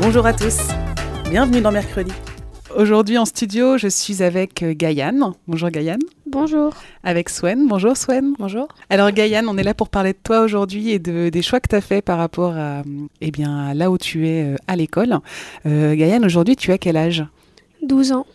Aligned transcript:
Bonjour 0.00 0.24
à 0.24 0.32
tous, 0.32 0.56
bienvenue 1.28 1.60
dans 1.60 1.70
Mercredi. 1.70 2.10
Aujourd'hui 2.74 3.18
en 3.18 3.26
studio, 3.26 3.76
je 3.76 3.86
suis 3.86 4.22
avec 4.22 4.62
euh, 4.62 4.72
Gaïane. 4.74 5.34
Bonjour 5.46 5.68
Gaïane. 5.68 6.00
Bonjour. 6.24 6.72
Avec 7.04 7.28
Swen. 7.28 7.68
Bonjour 7.68 7.94
Swen. 7.98 8.34
Bonjour. 8.38 8.66
Alors 8.88 9.10
Gaïane, 9.10 9.46
on 9.46 9.58
est 9.58 9.62
là 9.62 9.74
pour 9.74 9.90
parler 9.90 10.14
de 10.14 10.18
toi 10.22 10.40
aujourd'hui 10.40 10.90
et 10.90 10.98
de, 10.98 11.28
des 11.28 11.42
choix 11.42 11.60
que 11.60 11.68
tu 11.68 11.76
as 11.76 11.82
fait 11.82 12.00
par 12.00 12.16
rapport 12.16 12.56
à, 12.56 12.82
eh 13.20 13.30
bien, 13.30 13.74
là 13.74 13.90
où 13.90 13.98
tu 13.98 14.26
es 14.26 14.42
euh, 14.42 14.56
à 14.68 14.74
l'école. 14.74 15.18
Euh, 15.66 15.94
Gaïane, 15.94 16.24
aujourd'hui, 16.24 16.56
tu 16.56 16.72
as 16.72 16.78
quel 16.78 16.96
âge? 16.96 17.22
12 17.82 18.12
ans. 18.12 18.26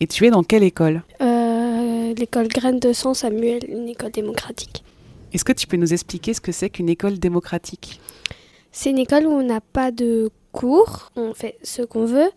Et 0.00 0.06
tu 0.06 0.26
es 0.26 0.30
dans 0.30 0.42
quelle 0.42 0.62
école? 0.62 1.02
Euh, 1.20 2.14
L'école 2.16 2.48
Graine 2.48 2.80
de 2.80 2.94
Sang 2.94 3.12
Samuel, 3.12 3.60
une 3.68 3.88
école 3.90 4.10
démocratique. 4.10 4.84
Est-ce 5.34 5.44
que 5.44 5.52
tu 5.52 5.66
peux 5.66 5.76
nous 5.76 5.92
expliquer 5.92 6.32
ce 6.32 6.40
que 6.40 6.50
c'est 6.50 6.70
qu'une 6.70 6.88
école 6.88 7.18
démocratique? 7.18 8.00
C'est 8.72 8.90
une 8.90 8.98
école 8.98 9.26
où 9.26 9.30
on 9.30 9.42
n'a 9.42 9.60
pas 9.60 9.90
de 9.90 10.30
cours, 10.52 11.10
on 11.16 11.34
fait 11.34 11.56
ce 11.62 11.82
qu'on 11.82 12.04
veut. 12.04 12.30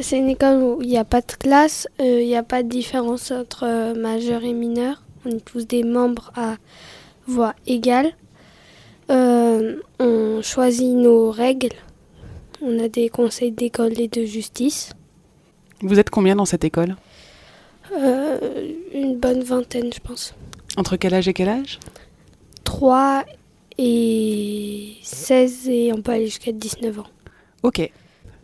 C'est 0.00 0.18
une 0.18 0.28
école 0.28 0.62
où 0.62 0.82
il 0.82 0.88
n'y 0.88 0.98
a 0.98 1.04
pas 1.04 1.20
de 1.20 1.32
classe, 1.32 1.88
euh, 2.00 2.20
il 2.20 2.26
n'y 2.26 2.36
a 2.36 2.42
pas 2.42 2.62
de 2.62 2.68
différence 2.68 3.30
entre 3.30 3.64
euh, 3.64 3.94
majeurs 3.94 4.44
et 4.44 4.52
mineurs. 4.52 5.02
On 5.24 5.30
est 5.30 5.44
tous 5.44 5.66
des 5.66 5.82
membres 5.82 6.32
à 6.36 6.56
voix 7.26 7.54
égale. 7.66 8.12
Euh, 9.10 9.76
on 9.98 10.40
choisit 10.42 10.94
nos 10.94 11.30
règles. 11.30 11.76
On 12.62 12.78
a 12.78 12.88
des 12.88 13.08
conseils 13.08 13.52
d'école 13.52 13.98
et 14.00 14.08
de 14.08 14.24
justice. 14.24 14.90
Vous 15.80 15.98
êtes 15.98 16.10
combien 16.10 16.36
dans 16.36 16.44
cette 16.44 16.64
école? 16.64 16.96
Euh, 17.92 18.72
une 18.92 19.16
bonne 19.18 19.42
vingtaine, 19.42 19.92
je 19.92 20.00
pense. 20.00 20.34
Entre 20.76 20.96
quel 20.96 21.14
âge 21.14 21.28
et 21.28 21.34
quel 21.34 21.48
âge? 21.48 21.78
3 22.64 23.24
et 23.78 24.96
16 25.02 25.68
et 25.68 25.92
on 25.92 26.00
peut 26.00 26.12
aller 26.12 26.26
jusqu'à 26.26 26.52
19 26.52 27.00
ans. 27.00 27.06
Ok, 27.64 27.90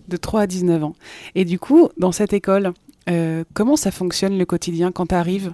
de 0.08 0.16
3 0.16 0.40
à 0.40 0.46
19 0.46 0.82
ans. 0.82 0.94
Et 1.34 1.44
du 1.44 1.58
coup, 1.58 1.90
dans 1.98 2.10
cette 2.10 2.32
école, 2.32 2.72
euh, 3.10 3.44
comment 3.52 3.76
ça 3.76 3.90
fonctionne 3.90 4.38
le 4.38 4.46
quotidien 4.46 4.92
quand 4.92 5.08
tu 5.08 5.14
arrives 5.14 5.52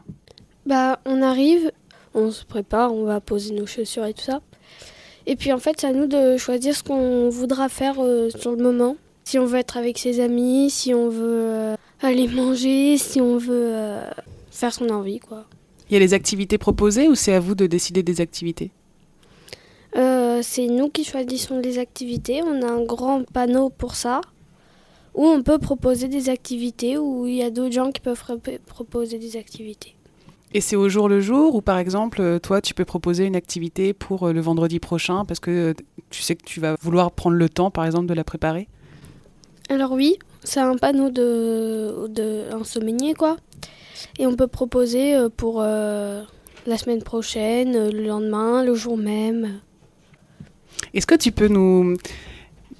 Bah, 0.67 1.00
on 1.05 1.20
arrive, 1.20 1.73
on 2.14 2.31
se 2.31 2.45
prépare, 2.45 2.95
on 2.95 3.05
va 3.05 3.20
poser 3.20 3.55
nos 3.55 3.67
chaussures 3.67 4.06
et 4.06 4.14
tout 4.14 4.23
ça. 4.23 4.41
Et 5.27 5.34
puis 5.34 5.53
en 5.53 5.58
fait, 5.58 5.81
c'est 5.81 5.89
à 5.89 5.92
nous 5.92 6.06
de 6.06 6.36
choisir 6.36 6.77
ce 6.77 6.84
qu'on 6.84 7.28
voudra 7.28 7.69
faire 7.69 7.97
euh, 7.98 8.31
sur 8.31 8.53
le 8.53 8.62
moment. 8.62 8.97
Si 9.25 9.36
on 9.41 9.47
veut 9.47 9.58
être 9.58 9.77
avec 9.77 9.98
ses 9.98 10.20
amis, 10.20 10.70
si 10.70 10.95
on 10.95 11.08
veut 11.08 11.25
euh, 11.25 11.77
aller 12.01 12.28
manger, 12.28 12.97
si 12.98 13.20
on 13.20 13.36
veut 13.36 13.75
euh, 13.75 14.08
faire 14.53 14.73
son 14.73 14.89
envie, 14.91 15.19
quoi. 15.19 15.47
Il 15.91 15.95
y 15.95 15.97
a 15.97 16.01
les 16.01 16.14
activités 16.14 16.58
proposées 16.58 17.08
ou 17.08 17.17
c'est 17.17 17.34
à 17.34 17.41
vous 17.41 17.56
de 17.56 17.67
décider 17.67 18.05
des 18.05 18.20
activités? 18.20 18.70
Euh, 20.37 20.41
c'est 20.42 20.67
nous 20.67 20.89
qui 20.89 21.05
choisissons 21.05 21.59
les 21.59 21.79
activités. 21.79 22.42
On 22.42 22.62
a 22.62 22.70
un 22.70 22.84
grand 22.84 23.25
panneau 23.25 23.70
pour 23.70 23.95
ça, 23.95 24.20
où 25.15 25.25
on 25.25 25.42
peut 25.42 25.59
proposer 25.59 26.09
des 26.09 26.29
activités, 26.29 26.98
où 26.98 27.27
il 27.27 27.37
y 27.37 27.42
a 27.42 27.51
d'autres 27.51 27.73
gens 27.73 27.91
qui 27.92 28.01
peuvent 28.01 28.23
proposer 28.67 29.19
des 29.19 29.36
activités. 29.36 29.95
Et 30.55 30.61
c'est 30.61 30.77
au 30.77 30.89
jour 30.89 31.08
le 31.08 31.20
jour 31.20 31.55
ou 31.55 31.61
par 31.61 31.79
exemple, 31.79 32.20
euh, 32.20 32.39
toi, 32.39 32.61
tu 32.61 32.73
peux 32.73 32.85
proposer 32.85 33.25
une 33.25 33.36
activité 33.36 33.92
pour 33.92 34.25
euh, 34.25 34.33
le 34.33 34.41
vendredi 34.41 34.79
prochain 34.79 35.25
parce 35.25 35.41
que 35.41 35.75
tu 36.11 36.23
sais 36.23 36.36
que 36.36 36.45
tu 36.45 36.61
vas 36.61 36.77
vouloir 36.80 37.11
prendre 37.11 37.36
le 37.36 37.48
temps, 37.48 37.70
par 37.70 37.85
exemple, 37.85 38.07
de 38.07 38.14
la 38.14 38.25
préparer? 38.25 38.69
Alors 39.69 39.92
oui, 39.92 40.19
c'est 40.45 40.61
un 40.61 40.77
panneau 40.77 41.11
de, 41.11 42.07
de 42.08 42.45
un 42.52 43.14
quoi. 43.14 43.36
Et 44.19 44.27
on 44.27 44.36
peut 44.36 44.46
proposer 44.46 45.17
pour 45.36 45.61
euh, 45.61 46.23
la 46.67 46.79
semaine 46.79 47.02
prochaine, 47.02 47.91
le 47.91 48.07
lendemain, 48.07 48.64
le 48.64 48.75
jour 48.75 48.96
même. 48.96 49.61
Est-ce 50.95 51.07
que 51.07 51.14
tu 51.14 51.33
peux 51.33 51.48
nous, 51.48 51.97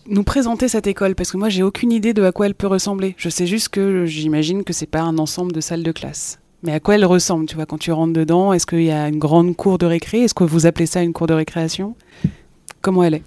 nous 0.07 0.23
présenter 0.23 0.69
cette 0.69 0.87
école? 0.87 1.15
Parce 1.15 1.33
que 1.33 1.37
moi, 1.37 1.49
j'ai 1.49 1.62
aucune 1.62 1.93
idée 1.93 2.15
de 2.15 2.23
à 2.23 2.33
quoi 2.33 2.47
elle 2.47 2.55
peut 2.55 2.67
ressembler. 2.67 3.15
Je 3.19 3.29
sais 3.29 3.47
juste 3.47 3.69
que 3.69 4.07
j'imagine 4.07 4.65
que 4.65 4.73
c'est 4.73 4.87
pas 4.87 5.01
un 5.01 5.19
ensemble 5.19 5.53
de 5.53 5.61
salles 5.61 5.83
de 5.83 5.93
classe. 5.93 6.39
Mais 6.62 6.73
à 6.73 6.81
quoi 6.81 6.95
elle 6.95 7.05
ressemble, 7.05 7.47
tu 7.47 7.55
vois, 7.55 7.67
quand 7.67 7.79
tu 7.79 7.93
rentres 7.93 8.12
dedans? 8.12 8.53
Est-ce 8.53 8.67
qu'il 8.67 8.83
y 8.83 8.91
a 8.91 9.09
une 9.09 9.19
grande 9.19 9.55
cour 9.55 9.79
de 9.79 9.87
récré? 9.87 10.23
Est-ce 10.23 10.34
que 10.34 10.45
vous 10.45 10.67
appelez 10.67 10.87
ça 10.87 11.03
une 11.03 11.12
cour 11.12 11.27
de 11.27 11.34
récréation? 11.34 11.95
Comment 12.81 13.05
elle 13.05 13.15
est? 13.15 13.23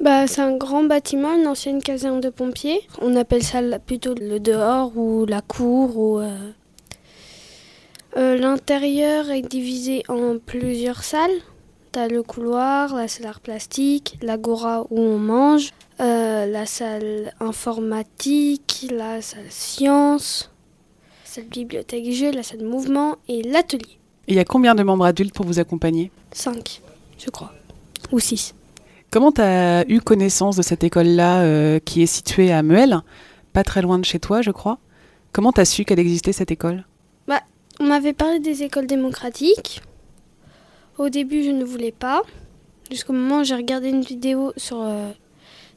Bah, 0.00 0.26
c'est 0.26 0.42
un 0.42 0.56
grand 0.56 0.84
bâtiment, 0.84 1.34
une 1.34 1.46
ancienne 1.46 1.82
caserne 1.82 2.20
de 2.20 2.28
pompiers. 2.28 2.80
On 3.00 3.16
appelle 3.16 3.42
ça 3.42 3.60
plutôt 3.78 4.14
le 4.14 4.38
dehors 4.38 4.96
ou 4.96 5.26
la 5.26 5.40
cour. 5.40 5.96
Ou, 5.96 6.18
euh, 6.20 6.52
euh, 8.16 8.36
L'intérieur 8.36 9.30
est 9.30 9.42
divisé 9.42 10.02
en 10.08 10.36
plusieurs 10.44 11.02
salles. 11.02 11.40
T'as 11.98 12.06
le 12.06 12.22
couloir, 12.22 12.94
la 12.94 13.08
salle 13.08 13.26
art 13.26 13.40
plastique, 13.40 14.20
l'agora 14.22 14.86
où 14.88 15.00
on 15.00 15.18
mange, 15.18 15.72
euh, 15.98 16.46
la 16.46 16.64
salle 16.64 17.32
informatique, 17.40 18.86
la 18.92 19.20
salle 19.20 19.50
sciences, 19.50 20.48
la 21.24 21.28
salle 21.28 21.48
bibliothèque 21.48 22.12
jeux, 22.12 22.30
la 22.30 22.44
salle 22.44 22.62
mouvement 22.62 23.16
et 23.26 23.42
l'atelier. 23.42 23.98
Et 24.28 24.34
il 24.34 24.36
y 24.36 24.38
a 24.38 24.44
combien 24.44 24.76
de 24.76 24.84
membres 24.84 25.06
adultes 25.06 25.34
pour 25.34 25.44
vous 25.44 25.58
accompagner? 25.58 26.12
5, 26.30 26.82
je 27.18 27.30
crois. 27.30 27.52
Ou 28.12 28.20
6. 28.20 28.54
Comment 29.10 29.32
tu 29.32 29.40
as 29.40 29.84
eu 29.90 30.00
connaissance 30.00 30.54
de 30.54 30.62
cette 30.62 30.84
école-là 30.84 31.40
euh, 31.40 31.80
qui 31.84 32.00
est 32.04 32.06
située 32.06 32.52
à 32.52 32.62
Meul, 32.62 33.00
pas 33.52 33.64
très 33.64 33.82
loin 33.82 33.98
de 33.98 34.04
chez 34.04 34.20
toi, 34.20 34.40
je 34.40 34.52
crois? 34.52 34.78
Comment 35.32 35.50
tu 35.50 35.62
as 35.62 35.64
su 35.64 35.84
qu'elle 35.84 35.98
existait, 35.98 36.30
cette 36.30 36.52
école? 36.52 36.84
On 37.80 37.84
m'avait 37.84 38.12
parlé 38.12 38.40
des 38.40 38.64
écoles 38.64 38.86
démocratiques. 38.88 39.82
Au 40.98 41.08
début, 41.08 41.42
je 41.44 41.50
ne 41.50 41.64
voulais 41.64 41.92
pas. 41.92 42.22
Jusqu'au 42.90 43.12
moment 43.12 43.40
où 43.40 43.44
j'ai 43.44 43.54
regardé 43.54 43.88
une 43.90 44.02
vidéo 44.02 44.52
sur 44.56 44.82
euh, 44.82 45.10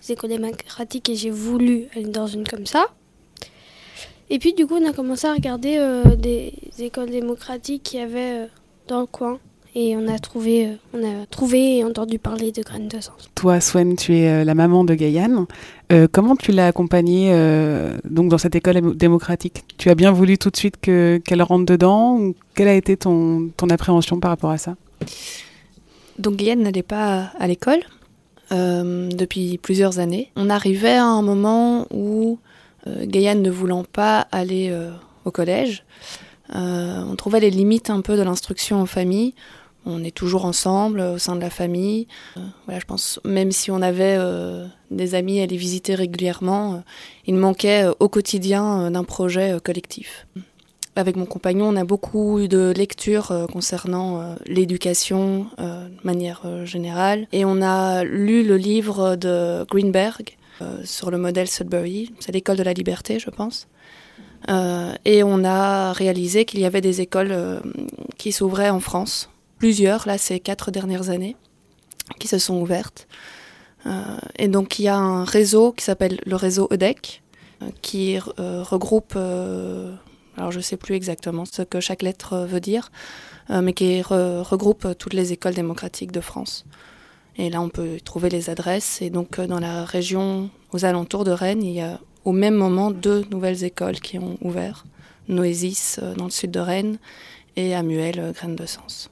les 0.02 0.14
écoles 0.14 0.30
démocratiques 0.32 1.09
et 1.09 1.16
j'ai 1.16 1.30
voulu 1.30 1.86
aller 1.96 2.06
dans 2.06 2.28
une 2.28 2.48
comme 2.48 2.66
ça. 2.66 2.86
Et 4.30 4.40
puis, 4.40 4.54
du 4.54 4.66
coup, 4.66 4.76
on 4.82 4.90
a 4.90 4.94
commencé 4.94 5.28
à 5.28 5.34
regarder 5.34 5.76
euh, 5.78 6.16
des 6.16 6.54
écoles 6.80 7.09
démocratiques 7.12 7.84
qu'il 7.84 8.00
y 8.00 8.04
avait 8.04 8.44
euh, 8.44 8.46
dans 8.88 9.02
le 9.02 9.06
coin. 9.06 9.40
Et 9.76 9.96
on 9.96 10.06
a 10.09 10.20
trouvé, 10.20 10.70
on 10.94 11.02
a 11.04 11.26
trouvé 11.28 11.78
et 11.78 11.84
entendu 11.86 12.20
parler 12.20 12.52
de 12.52 12.62
Graines 12.62 12.90
de 12.90 13.00
Sens. 13.00 13.30
Toi, 13.36 13.62
Swen, 13.62 13.96
tu 13.96 14.14
es 14.18 14.44
la 14.44 14.53
maman 14.53 14.84
de 14.84 14.94
Gaïane. 14.96 15.46
Comment 16.12 16.36
tu 16.36 16.52
l'as 16.52 16.68
accompagnée 16.68 17.32
donc 18.03 18.28
dans 18.28 18.38
cette 18.38 18.53
école 18.53 18.76
émo- 18.76 18.94
démocratique? 18.94 19.64
Tu 19.78 19.90
as 19.90 19.96
bien 19.96 20.12
voulu 20.12 20.38
tout 20.38 20.50
de 20.50 20.58
suite 20.58 20.76
que- 20.82 21.22
qu'elle 21.24 21.42
rentre 21.42 21.66
dedans 21.66 22.20
Quelle 22.53 22.68
a 22.68 22.74
été 22.76 22.98
ton 22.98 23.50
appréhension 23.70 24.20
par 24.20 24.32
rapport 24.32 24.50
à 24.52 24.58
ça? 24.58 24.76
Donc 26.19 26.35
Guyane 26.35 26.62
n'allait 26.62 26.84
pas 26.84 27.31
à 27.39 27.47
l'école 27.47 27.81
euh, 28.51 29.09
depuis 29.09 29.57
plusieurs 29.57 30.00
années. 30.00 30.31
On 30.35 30.50
arrivait 30.50 30.95
à 30.95 31.06
un 31.06 31.22
moment 31.22 31.88
où 31.91 32.39
euh, 32.88 33.06
ne 33.06 33.50
voulant 33.50 33.84
pas 33.84 34.28
aller 34.31 34.69
euh, 34.72 34.91
au 35.25 35.31
collège, 35.31 35.84
euh, 36.56 37.03
on 37.07 37.16
trouvait 37.16 37.40
les 37.40 37.51
limites 37.51 37.90
un 37.90 38.01
peu 38.01 38.17
de 38.17 38.23
l'instruction 38.23 38.81
en 38.81 38.85
famille. 38.85 39.34
On 39.85 40.03
est 40.03 40.16
toujours 40.16 40.45
ensemble 40.45 41.00
au 41.00 41.17
sein 41.17 41.35
de 41.35 41.41
la 41.41 41.50
famille. 41.50 42.07
Voilà, 42.66 42.79
je 42.79 42.85
pense 42.85 43.19
même 43.25 43.51
si 43.51 43.72
on 43.72 43.81
avait 43.81 44.16
des 44.91 45.16
amis 45.16 45.41
à 45.41 45.47
les 45.47 45.58
visiter 45.58 45.96
régulièrement, 45.96 46.84
il 47.26 47.34
manquait 47.34 47.87
au 47.99 48.08
quotidien 48.08 48.91
d'un 48.91 49.03
projet 49.03 49.58
collectif. 49.64 50.28
Avec 50.96 51.16
mon 51.16 51.26
compagnon, 51.26 51.70
on 51.70 51.76
a 51.78 51.85
beaucoup 51.85 52.40
eu 52.40 52.49
de 52.49 52.73
lectures 52.76 53.32
euh, 53.32 53.46
concernant 53.47 54.20
euh, 54.20 54.35
l'éducation 54.46 55.47
euh, 55.59 55.88
de 55.88 55.99
manière 56.03 56.66
générale. 56.66 57.28
Et 57.32 57.46
on 57.46 57.61
a 57.61 58.03
lu 58.03 58.43
le 58.43 58.58
livre 58.58 59.16
de 59.16 59.66
Greenberg 59.70 60.38
sur 60.84 61.09
le 61.09 61.17
modèle 61.17 61.47
Sudbury. 61.47 62.14
C'est 62.20 62.32
l'école 62.32 62.55
de 62.55 62.61
la 62.61 62.73
liberté, 62.73 63.17
je 63.17 63.32
pense. 63.32 63.67
Et 65.05 65.23
on 65.23 65.43
a 65.43 65.91
réalisé 65.91 66.46
qu'il 66.46 66.59
y 66.59 66.66
avait 66.66 66.82
des 66.82 67.02
écoles 67.02 67.64
qui 68.20 68.32
s'ouvraient 68.32 68.70
en 68.70 68.79
France. 68.79 69.32
Plusieurs, 69.58 70.08
là, 70.08 70.20
ces 70.20 70.40
quatre 70.40 70.70
dernières 70.70 71.09
années, 71.09 71.35
qui 72.20 72.28
se 72.28 72.38
sont 72.38 72.61
ouvertes. 72.61 73.08
Et 74.38 74.47
donc, 74.47 74.78
il 74.78 74.84
y 74.84 74.88
a 74.88 74.97
un 74.97 75.23
réseau 75.23 75.72
qui 75.72 75.84
s'appelle 75.84 76.20
le 76.28 76.35
réseau 76.35 76.67
EDEC, 76.70 77.23
qui 77.82 78.20
regroupe 78.20 79.17
alors 80.37 80.51
je 80.51 80.57
ne 80.57 80.63
sais 80.63 80.78
plus 80.78 80.95
exactement 80.95 81.45
ce 81.45 81.61
que 81.61 81.79
chaque 81.79 82.01
lettre 82.01 82.33
euh, 82.33 82.45
veut 82.45 82.59
dire, 82.59 82.91
euh, 83.49 83.61
mais 83.61 83.73
qui 83.73 84.01
re- 84.01 84.41
regroupe 84.41 84.85
euh, 84.85 84.93
toutes 84.93 85.13
les 85.13 85.33
écoles 85.33 85.53
démocratiques 85.53 86.11
de 86.11 86.22
France. 86.22 86.66
Et 87.37 87.49
là, 87.49 87.61
on 87.61 87.69
peut 87.69 87.99
trouver 88.03 88.29
les 88.29 88.49
adresses. 88.49 89.01
Et 89.01 89.09
donc, 89.09 89.39
dans 89.39 89.59
la 89.59 89.85
région 89.85 90.49
aux 90.73 90.83
alentours 90.85 91.23
de 91.23 91.31
Rennes, 91.31 91.63
il 91.63 91.73
y 91.73 91.81
a 91.81 91.99
au 92.25 92.33
même 92.33 92.55
moment 92.55 92.91
deux 92.91 93.25
nouvelles 93.31 93.63
écoles 93.63 93.99
qui 93.99 94.19
ont 94.19 94.37
ouvert. 94.41 94.85
Noésis 95.28 95.99
dans 96.17 96.25
le 96.25 96.31
sud 96.31 96.51
de 96.51 96.59
Rennes 96.59 96.97
et 97.55 97.73
Amuel, 97.73 98.33
Graines 98.35 98.55
de 98.55 98.66
Sens. 98.66 99.09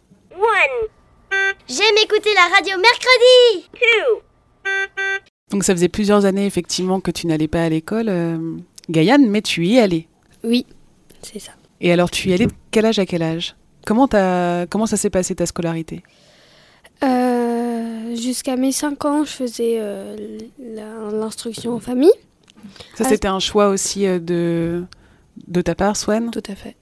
J'aime 1.68 1.98
écouter 2.04 2.30
la 2.34 2.56
radio 2.56 2.76
mercredi. 2.78 3.70
Donc 5.52 5.64
ça 5.64 5.74
faisait 5.74 5.88
plusieurs 5.88 6.26
années 6.26 6.46
effectivement 6.46 7.00
que 7.00 7.12
tu 7.12 7.28
n'allais 7.28 7.48
pas 7.48 7.64
à 7.64 7.70
l'école, 7.70 8.10
euh, 8.10 8.58
Gaïane, 8.90 9.30
mais 9.30 9.42
tu 9.42 9.66
y 9.66 9.80
allais. 9.80 10.08
Oui, 10.44 10.66
c'est 11.22 11.40
ça. 11.40 11.52
Et 11.82 11.92
alors 11.92 12.10
tu 12.12 12.30
y 12.30 12.34
allais 12.34 12.48
de 12.48 12.54
quel 12.72 12.86
âge 12.86 13.00
à 13.00 13.06
quel 13.06 13.22
âge? 13.24 13.56
Comment, 13.86 14.08
as, 14.14 14.66
comment 14.70 14.86
ça 14.86 14.98
s'est 14.98 15.10
passé 15.10 15.36
ta 15.36 15.46
scolarité? 15.46 16.04
Euh, 17.04 18.16
Jusqu'à 18.16 18.56
mes 18.56 18.72
5 18.72 19.06
ans, 19.06 19.24
je 19.24 19.30
faisais 19.32 19.78
euh, 19.80 20.40
l'instruction 20.60 21.74
en 21.76 21.80
famille. 21.80 22.12
Ça 22.96 23.04
c'était 23.06 23.28
un 23.28 23.40
choix 23.40 23.70
aussi 23.70 24.02
de, 24.06 24.84
de 25.48 25.62
ta 25.62 25.76
part, 25.76 25.96
Swan? 25.96 26.30
Tout 26.32 26.44
à 26.50 26.56
fait. 26.56 26.76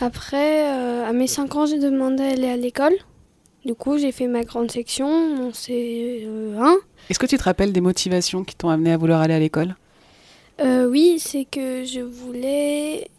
Après, 0.00 0.66
à 0.68 1.12
mes 1.12 1.26
5 1.26 1.54
ans, 1.56 1.66
j'ai 1.66 1.78
demandé 1.78 2.22
à 2.22 2.28
aller 2.28 2.48
à 2.48 2.56
l'école. 2.56 2.94
Du 3.66 3.74
coup, 3.74 3.98
j'ai 3.98 4.12
fait 4.12 4.26
ma 4.26 4.42
grande 4.44 4.70
section, 4.70 5.08
mon 5.36 5.50
C1. 5.50 6.76
Est-ce 7.10 7.18
que 7.18 7.26
tu 7.26 7.36
te 7.36 7.42
rappelles 7.42 7.72
des 7.72 7.80
motivations 7.82 8.44
qui 8.44 8.54
t'ont 8.56 8.70
amené 8.70 8.92
à 8.92 8.96
vouloir 8.96 9.20
aller 9.20 9.34
à 9.34 9.38
l'école? 9.38 9.76
Euh, 10.60 10.86
Oui, 10.86 11.18
c'est 11.18 11.44
que 11.44 11.84
je 11.84 12.00
voulais. 12.00 13.10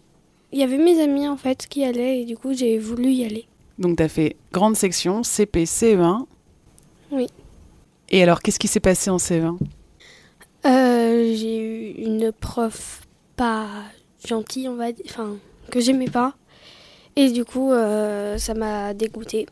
Il 0.51 0.59
y 0.59 0.63
avait 0.63 0.77
mes 0.77 1.01
amis 1.01 1.27
en 1.27 1.37
fait 1.37 1.67
qui 1.67 1.83
allaient 1.83 2.21
et 2.21 2.25
du 2.25 2.37
coup, 2.37 2.53
j'ai 2.53 2.77
voulu 2.77 3.11
y 3.11 3.25
aller. 3.25 3.45
Donc, 3.79 3.97
tu 3.97 4.03
as 4.03 4.09
fait 4.09 4.35
grande 4.51 4.75
section, 4.75 5.23
CP, 5.23 5.63
CE1. 5.65 6.25
Oui. 7.11 7.27
Et 8.09 8.21
alors, 8.21 8.41
qu'est-ce 8.41 8.59
qui 8.59 8.67
s'est 8.67 8.81
passé 8.81 9.09
en 9.09 9.17
CE1 9.17 9.57
euh, 10.65 11.33
J'ai 11.35 11.57
eu 11.57 11.91
une 12.03 12.31
prof 12.31 13.01
pas 13.35 13.67
gentille, 14.27 14.67
on 14.67 14.75
va 14.75 14.91
dire, 14.91 15.05
enfin, 15.09 15.37
que 15.71 15.79
j'aimais 15.79 16.09
pas. 16.09 16.35
Et 17.15 17.31
du 17.31 17.45
coup, 17.45 17.71
euh, 17.71 18.37
ça 18.37 18.53
m'a 18.53 18.93
dégoûtée. 18.93 19.47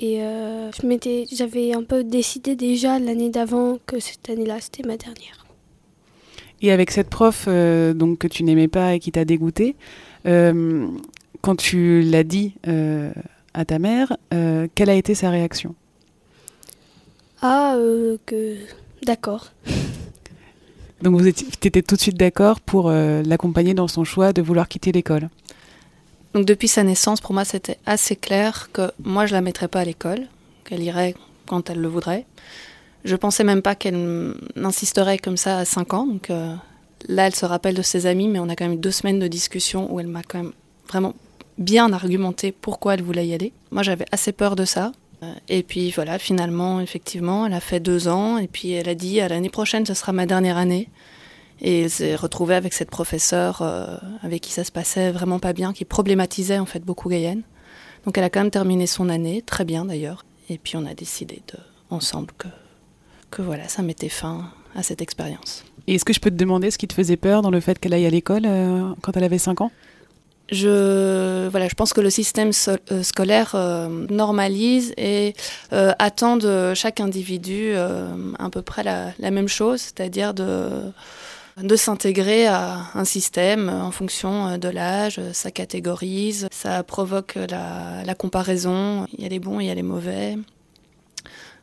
Et 0.00 0.16
je 0.20 0.86
m'étais, 0.86 1.26
j'avais 1.30 1.74
un 1.74 1.82
peu 1.82 2.02
décidé 2.02 2.56
déjà 2.56 2.98
l'année 2.98 3.28
d'avant 3.28 3.76
que 3.84 4.00
cette 4.00 4.30
année-là, 4.30 4.58
c'était 4.58 4.82
ma 4.82 4.96
dernière. 4.96 5.39
Et 6.62 6.72
avec 6.72 6.90
cette 6.90 7.08
prof 7.08 7.46
euh, 7.48 7.94
donc, 7.94 8.18
que 8.18 8.26
tu 8.26 8.44
n'aimais 8.44 8.68
pas 8.68 8.94
et 8.94 9.00
qui 9.00 9.12
t'a 9.12 9.24
dégoûté, 9.24 9.76
euh, 10.26 10.86
quand 11.40 11.56
tu 11.56 12.02
l'as 12.02 12.24
dit 12.24 12.54
à 13.54 13.64
ta 13.64 13.78
mère, 13.78 14.16
quelle 14.74 14.90
a 14.90 14.94
été 14.94 15.14
sa 15.14 15.30
réaction? 15.30 15.74
Ah, 17.40 17.76
que 18.26 18.56
d'accord. 19.04 19.52
Donc 21.00 21.18
vous 21.18 21.26
étiez 21.26 21.82
tout 21.82 21.96
de 21.96 22.00
suite 22.00 22.18
d'accord 22.18 22.60
pour 22.60 22.90
l'accompagner 22.90 23.72
dans 23.72 23.88
son 23.88 24.04
choix 24.04 24.34
de 24.34 24.42
vouloir 24.42 24.68
quitter 24.68 24.92
l'école? 24.92 25.30
Donc 26.34 26.44
depuis 26.44 26.68
sa 26.68 26.84
naissance, 26.84 27.20
pour 27.20 27.34
moi, 27.34 27.44
c'était 27.44 27.78
assez 27.86 28.16
clair 28.16 28.70
que 28.72 28.92
moi, 29.02 29.26
je 29.26 29.32
la 29.32 29.40
mettrais 29.40 29.68
pas 29.68 29.80
à 29.80 29.84
l'école, 29.84 30.26
qu'elle 30.64 30.82
irait 30.82 31.14
quand 31.46 31.70
elle 31.70 31.80
le 31.80 31.88
voudrait. 31.88 32.24
Je 33.04 33.16
pensais 33.16 33.44
même 33.44 33.62
pas 33.62 33.74
qu'elle 33.74 34.34
insisterait 34.56 35.18
comme 35.18 35.36
ça 35.36 35.58
à 35.58 35.64
5 35.64 35.94
ans. 35.94 36.06
Donc 36.06 36.30
euh, 36.30 36.54
là, 37.08 37.26
elle 37.26 37.34
se 37.34 37.46
rappelle 37.46 37.74
de 37.74 37.82
ses 37.82 38.06
amis, 38.06 38.28
mais 38.28 38.38
on 38.38 38.48
a 38.48 38.56
quand 38.56 38.64
même 38.64 38.74
eu 38.74 38.80
deux 38.80 38.90
semaines 38.90 39.18
de 39.18 39.28
discussion 39.28 39.92
où 39.92 40.00
elle 40.00 40.06
m'a 40.06 40.22
quand 40.22 40.42
même 40.42 40.52
vraiment 40.88 41.14
bien 41.58 41.92
argumenté 41.92 42.52
pourquoi 42.52 42.94
elle 42.94 43.02
voulait 43.02 43.26
y 43.26 43.34
aller. 43.34 43.52
Moi, 43.70 43.82
j'avais 43.82 44.06
assez 44.12 44.32
peur 44.32 44.56
de 44.56 44.64
ça. 44.64 44.92
Euh, 45.22 45.32
et 45.48 45.62
puis 45.62 45.90
voilà, 45.90 46.18
finalement, 46.18 46.80
effectivement, 46.80 47.46
elle 47.46 47.52
a 47.52 47.60
fait 47.60 47.80
deux 47.80 48.08
ans, 48.08 48.38
et 48.38 48.48
puis 48.48 48.72
elle 48.72 48.88
a 48.88 48.94
dit 48.94 49.20
à 49.20 49.28
l'année 49.28 49.50
prochaine, 49.50 49.84
ce 49.86 49.94
sera 49.94 50.12
ma 50.12 50.26
dernière 50.26 50.56
année. 50.56 50.88
Et 51.62 51.82
elle 51.82 51.90
s'est 51.90 52.16
retrouvée 52.16 52.54
avec 52.54 52.72
cette 52.72 52.90
professeure 52.90 53.60
euh, 53.60 53.98
avec 54.22 54.40
qui 54.40 54.50
ça 54.50 54.64
se 54.64 54.72
passait 54.72 55.10
vraiment 55.10 55.38
pas 55.38 55.52
bien, 55.52 55.72
qui 55.72 55.84
problématisait 55.84 56.58
en 56.58 56.64
fait 56.64 56.80
beaucoup 56.80 57.10
Gaïenne. 57.10 57.42
Donc 58.04 58.16
elle 58.16 58.24
a 58.24 58.30
quand 58.30 58.40
même 58.40 58.50
terminé 58.50 58.86
son 58.86 59.10
année, 59.10 59.42
très 59.42 59.64
bien 59.64 59.84
d'ailleurs. 59.84 60.24
Et 60.48 60.56
puis 60.56 60.76
on 60.76 60.86
a 60.86 60.94
décidé 60.94 61.42
ensemble 61.90 62.32
que, 62.38 62.48
que 63.30 63.42
voilà, 63.42 63.68
ça 63.68 63.82
mettait 63.82 64.08
fin 64.08 64.50
à 64.74 64.82
cette 64.82 65.02
expérience. 65.02 65.64
Et 65.86 65.94
est-ce 65.94 66.04
que 66.04 66.12
je 66.12 66.20
peux 66.20 66.30
te 66.30 66.36
demander 66.36 66.70
ce 66.70 66.78
qui 66.78 66.86
te 66.86 66.94
faisait 66.94 67.16
peur 67.16 67.42
dans 67.42 67.50
le 67.50 67.60
fait 67.60 67.78
qu'elle 67.78 67.94
aille 67.94 68.06
à 68.06 68.10
l'école 68.10 68.44
euh, 68.46 68.90
quand 69.02 69.16
elle 69.16 69.24
avait 69.24 69.38
5 69.38 69.60
ans? 69.60 69.72
Je, 70.52 71.46
voilà, 71.48 71.68
je 71.68 71.74
pense 71.74 71.92
que 71.92 72.00
le 72.00 72.10
système 72.10 72.50
euh, 72.68 73.02
scolaire 73.04 73.54
normalise 74.10 74.92
et 74.96 75.34
attend 75.70 76.36
de 76.36 76.74
chaque 76.74 76.98
individu 76.98 77.72
à 77.74 78.50
peu 78.50 78.62
près 78.62 78.82
la, 78.82 79.12
la 79.20 79.30
même 79.30 79.46
chose, 79.46 79.80
c'est-à-dire 79.80 80.34
de 80.34 80.92
de 81.62 81.76
s'intégrer 81.76 82.46
à 82.46 82.86
un 82.94 83.04
système 83.04 83.68
en 83.68 83.90
fonction 83.90 84.48
euh, 84.48 84.56
de 84.56 84.68
l'âge, 84.68 85.20
ça 85.32 85.50
catégorise, 85.50 86.48
ça 86.50 86.82
provoque 86.82 87.34
la, 87.34 88.14
comparaison, 88.14 89.06
il 89.12 89.22
y 89.22 89.26
a 89.26 89.28
les 89.28 89.38
bons, 89.38 89.60
il 89.60 89.66
y 89.66 89.70
a 89.70 89.74
les 89.74 89.82
mauvais. 89.82 90.36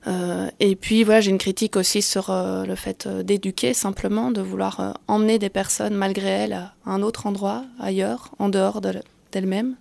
Euh, 0.08 0.50
et 0.60 0.76
puis 0.76 1.04
voilà, 1.04 1.22
j'ai 1.22 1.32
une 1.32 1.38
critique 1.38 1.76
aussi 1.76 2.02
sur 2.02 2.30
euh, 2.30 2.66
le 2.66 2.76
fait 2.76 3.08
d'éduquer 3.08 3.74
simplement, 3.74 4.32
de 4.32 4.42
vouloir 4.42 4.98
emmener 5.08 5.38
des 5.38 5.50
personnes 5.50 5.96
malgré 5.96 6.30
elles 6.30 6.54
à 6.54 6.74
un 6.86 7.02
autre 7.02 7.28
endroit, 7.28 7.66
ailleurs, 7.80 8.32
en 8.40 8.50
dehors 8.50 8.80
d'elles-mêmes. 8.80 9.76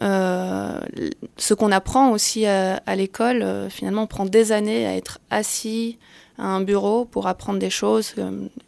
ce 0.00 1.54
qu'on 1.54 1.72
apprend 1.72 2.10
aussi 2.10 2.46
à, 2.46 2.76
à 2.86 2.96
l'école, 2.96 3.68
finalement, 3.70 4.02
on 4.02 4.06
prend 4.06 4.26
des 4.26 4.52
années 4.52 4.86
à 4.86 4.94
être 4.94 5.20
assis 5.30 5.98
à 6.38 6.46
un 6.46 6.60
bureau 6.60 7.04
pour 7.04 7.26
apprendre 7.26 7.58
des 7.58 7.70
choses. 7.70 8.14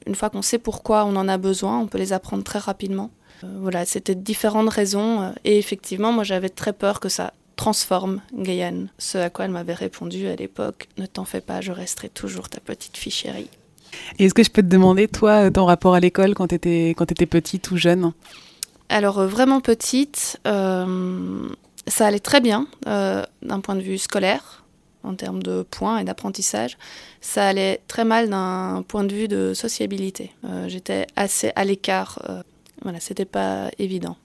Une 0.07 0.15
fois 0.15 0.31
qu'on 0.31 0.43
sait 0.43 0.59
pourquoi 0.59 1.05
on 1.05 1.17
en 1.17 1.29
a 1.29 1.39
besoin, 1.39 1.81
on 1.81 1.87
peut 1.87 1.99
les 1.99 2.13
apprendre 2.13 2.45
très 2.45 2.59
rapidement. 2.59 3.11
Euh, 3.45 3.49
voilà, 3.61 3.85
c'était 3.85 4.15
différentes 4.15 4.69
raisons. 4.69 5.23
Euh, 5.23 5.31
et 5.45 5.59
effectivement, 5.59 6.13
moi, 6.13 6.25
j'avais 6.25 6.49
très 6.49 6.73
peur 6.73 7.01
que 7.01 7.09
ça 7.09 7.33
transforme 7.57 8.21
Gaïane. 8.35 8.89
Ce 8.99 9.19
à 9.19 9.31
quoi 9.31 9.47
elle 9.47 9.51
m'avait 9.51 9.75
répondu 9.75 10.27
à 10.29 10.37
l'époque 10.37 10.89
Ne 10.99 11.07
t'en 11.07 11.25
fais 11.25 11.41
pas, 11.41 11.61
je 11.61 11.73
resterai 11.73 12.09
toujours 12.09 12.49
ta 12.49 12.61
petite 12.61 12.97
fille 12.97 13.13
chérie. 13.13 13.51
Et 14.19 14.27
est-ce 14.27 14.35
que 14.35 14.43
je 14.43 14.51
peux 14.51 14.63
te 14.63 14.69
demander, 14.69 15.09
toi, 15.09 15.51
ton 15.51 15.65
rapport 15.65 15.95
à 15.95 16.01
l'école 16.01 16.35
quand 16.35 16.49
tu 16.49 16.55
étais, 16.55 16.95
quand 16.97 17.11
étais 17.11 17.27
petite 17.27 17.71
ou 17.71 17.77
jeune? 17.77 18.13
Alors, 18.89 19.19
euh, 19.19 19.27
vraiment 19.27 19.61
petite, 19.61 20.39
ça 20.45 22.07
allait 22.07 22.21
très 22.21 22.41
bien 22.41 22.67
d'un 22.85 23.61
point 23.61 23.75
de 23.75 23.81
vue 23.81 23.99
scolaire 23.99 24.67
en 25.07 25.15
termes 25.15 25.43
de 25.43 25.63
points 25.63 25.99
et 25.99 26.05
d'apprentissage, 26.05 26.77
ça 27.21 27.47
allait 27.47 27.81
très 27.89 28.05
mal 28.05 28.29
d'un 28.29 28.85
point 28.87 29.05
de 29.05 29.15
vue 29.15 29.29
de 29.29 29.55
sociabilité. 29.55 30.33
Euh, 30.45 30.69
j'étais 30.69 31.07
assez 31.17 31.53
à 31.57 31.65
l'écart. 31.65 32.19
Euh, 32.29 32.43
voilà, 32.83 33.01
c'était 33.01 33.25
pas 33.25 33.71
évident. 33.79 34.17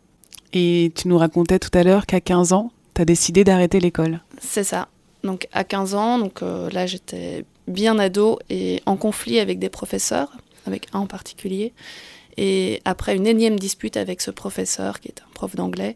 Et 0.53 0.91
tu 0.96 1.08
nous 1.08 1.17
racontais 1.17 1.60
tout 1.60 1.70
à 1.74 1.84
l'heure 1.84 2.06
qu'à 2.06 2.20
15 2.20 2.53
ans, 2.53 2.72
tu 2.93 3.01
as 3.01 3.05
décidé 3.05 3.43
d'arrêter 3.43 3.79
l'école. 3.79 4.21
C'est 4.39 4.63
ça. 4.63 4.88
Donc 5.24 5.48
à 5.51 5.63
15 5.63 5.95
ans, 5.95 6.19
donc 6.19 6.41
euh, 6.41 6.69
là 6.71 6.86
j'étais 6.88 7.45
bien 7.67 8.00
ado 8.00 8.39
et 8.50 8.81
en 8.86 8.98
conflit 8.98 9.39
avec 9.39 9.60
des 9.60 9.69
professeurs, 9.69 10.38
avec 10.65 10.88
un 10.93 11.00
en 11.00 11.07
particulier. 11.07 11.74
Et 12.38 12.81
après 12.86 13.15
une 13.15 13.27
énième 13.27 13.60
dispute 13.60 13.98
avec 13.98 14.21
ce 14.21 14.31
professeur, 14.31 15.00
qui 15.00 15.10
est 15.10 15.21
un 15.21 15.33
prof 15.33 15.55
d'anglais, 15.55 15.95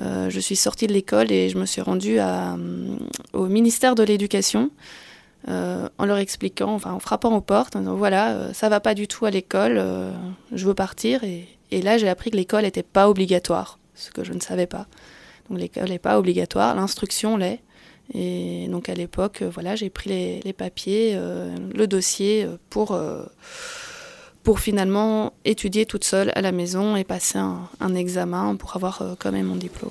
euh, 0.00 0.28
je 0.28 0.40
suis 0.40 0.56
sortie 0.56 0.86
de 0.86 0.92
l'école 0.92 1.32
et 1.32 1.48
je 1.48 1.56
me 1.58 1.64
suis 1.64 1.80
rendue 1.80 2.16
euh, 2.18 2.96
au 3.32 3.46
ministère 3.46 3.94
de 3.94 4.02
l'Éducation 4.02 4.70
en 5.48 6.06
leur 6.06 6.18
expliquant, 6.18 6.74
enfin 6.74 6.92
en 6.92 6.98
frappant 6.98 7.32
aux 7.36 7.40
portes, 7.40 7.76
en 7.76 7.78
disant 7.78 7.94
voilà, 7.94 8.52
ça 8.52 8.68
va 8.68 8.80
pas 8.80 8.94
du 8.94 9.06
tout 9.06 9.26
à 9.26 9.30
l'école, 9.30 9.80
je 10.52 10.66
veux 10.66 10.74
partir. 10.74 11.22
Et, 11.22 11.46
et 11.70 11.82
là, 11.82 11.98
j'ai 11.98 12.08
appris 12.08 12.32
que 12.32 12.36
l'école 12.36 12.62
n'était 12.62 12.82
pas 12.82 13.08
obligatoire, 13.08 13.78
ce 13.94 14.10
que 14.10 14.24
je 14.24 14.32
ne 14.32 14.40
savais 14.40 14.66
pas. 14.66 14.88
Donc 15.48 15.58
l'école 15.58 15.88
n'est 15.88 15.98
pas 15.98 16.18
obligatoire, 16.18 16.74
l'instruction 16.74 17.36
l'est. 17.36 17.60
Et 18.14 18.68
donc 18.68 18.88
à 18.88 18.94
l'époque, 18.94 19.42
voilà, 19.42 19.74
j'ai 19.74 19.90
pris 19.90 20.40
les, 20.44 20.52
papiers, 20.52 21.18
le 21.74 21.86
dossier 21.86 22.46
pour 22.70 22.96
pour 24.46 24.60
finalement 24.60 25.32
étudier 25.44 25.86
toute 25.86 26.04
seule 26.04 26.30
à 26.36 26.40
la 26.40 26.52
maison 26.52 26.94
et 26.94 27.02
passer 27.02 27.36
un, 27.36 27.94
examen 27.96 28.54
pour 28.54 28.76
avoir 28.76 29.02
euh, 29.02 29.14
quand 29.18 29.32
même 29.32 29.46
mon 29.46 29.56
diplôme. 29.56 29.90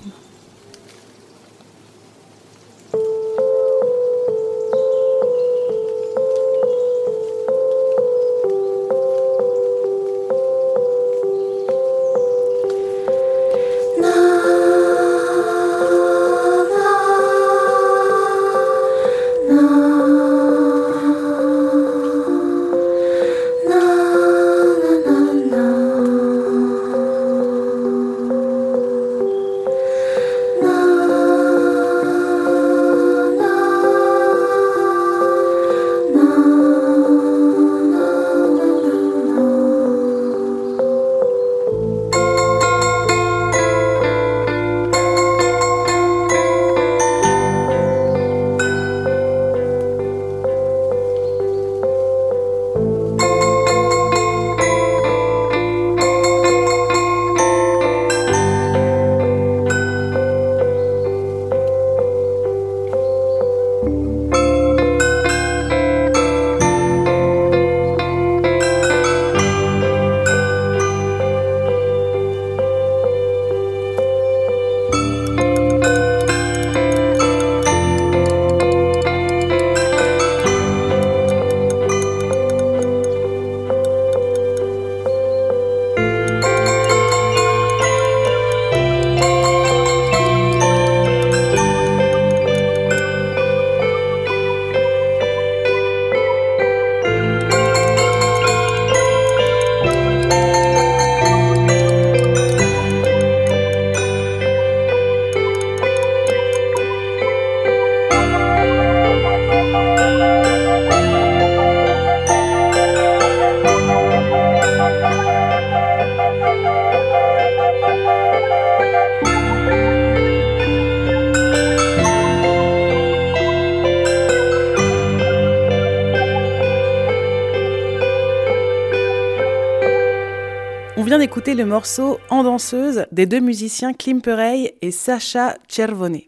Le 131.54 131.66
morceau 131.66 132.18
En 132.32 132.44
danseuse 132.44 133.06
des 133.12 133.28
deux 133.28 133.40
musiciens 133.40 133.94
Klimperey 133.94 134.76
et 134.82 134.90
Sacha 134.90 135.56
Cervone. 135.68 136.22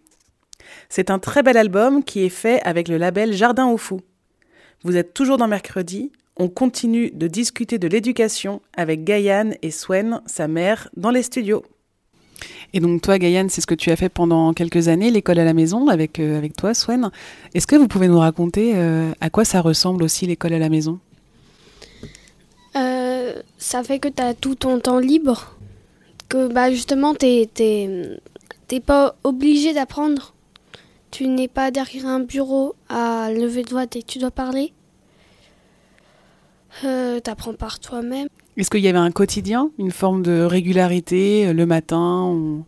C'est 0.89 1.09
un 1.09 1.17
très 1.17 1.41
bel 1.41 1.57
album 1.57 2.03
qui 2.03 2.23
est 2.23 2.29
fait 2.29 2.61
avec 2.63 2.87
le 2.87 2.97
label 2.97 3.33
Jardin 3.33 3.67
au 3.67 3.77
Fou. 3.77 4.01
Vous 4.83 4.95
êtes 4.95 5.15
toujours 5.15 5.37
dans 5.37 5.47
mercredi, 5.47 6.11
on 6.35 6.49
continue 6.49 7.09
de 7.09 7.27
discuter 7.27 7.79
de 7.79 7.87
l'éducation 7.87 8.61
avec 8.75 9.03
Gaïane 9.03 9.55
et 9.63 9.71
Swen, 9.71 10.21
sa 10.27 10.47
mère, 10.47 10.89
dans 10.95 11.09
les 11.09 11.23
studios. 11.23 11.63
Et 12.73 12.79
donc 12.79 13.01
toi, 13.01 13.17
Gaïane, 13.17 13.49
c'est 13.49 13.61
ce 13.61 13.67
que 13.67 13.75
tu 13.75 13.89
as 13.89 13.95
fait 13.95 14.09
pendant 14.09 14.53
quelques 14.53 14.87
années, 14.87 15.09
l'école 15.09 15.39
à 15.39 15.45
la 15.45 15.53
maison, 15.53 15.87
avec, 15.87 16.19
euh, 16.19 16.37
avec 16.37 16.55
toi, 16.55 16.75
Swen. 16.75 17.09
Est-ce 17.55 17.65
que 17.65 17.75
vous 17.75 17.87
pouvez 17.87 18.07
nous 18.07 18.19
raconter 18.19 18.73
euh, 18.75 19.11
à 19.19 19.31
quoi 19.31 19.45
ça 19.45 19.61
ressemble 19.61 20.03
aussi 20.03 20.27
l'école 20.27 20.53
à 20.53 20.59
la 20.59 20.69
maison? 20.69 20.99
Ça 23.57 23.83
fait 23.83 23.99
que 23.99 24.07
tu 24.07 24.21
as 24.21 24.33
tout 24.33 24.55
ton 24.55 24.79
temps 24.79 24.99
libre. 24.99 25.55
Que 26.29 26.47
bah, 26.47 26.71
justement, 26.71 27.15
tu 27.15 27.25
n'es 27.25 28.79
pas 28.85 29.15
obligé 29.23 29.73
d'apprendre. 29.73 30.33
Tu 31.11 31.27
n'es 31.27 31.47
pas 31.47 31.71
derrière 31.71 32.05
un 32.05 32.19
bureau 32.19 32.75
à 32.89 33.31
lever 33.31 33.63
le 33.63 33.69
doigt 33.69 33.85
et 33.95 34.03
tu 34.03 34.19
dois 34.19 34.31
parler. 34.31 34.73
Euh, 36.83 37.19
tu 37.23 37.29
apprends 37.29 37.53
par 37.53 37.79
toi-même. 37.79 38.27
Est-ce 38.57 38.69
qu'il 38.69 38.81
y 38.81 38.87
avait 38.87 38.97
un 38.97 39.11
quotidien, 39.11 39.71
une 39.77 39.91
forme 39.91 40.21
de 40.21 40.41
régularité 40.41 41.53
Le 41.53 41.65
matin, 41.65 42.23
on, 42.23 42.65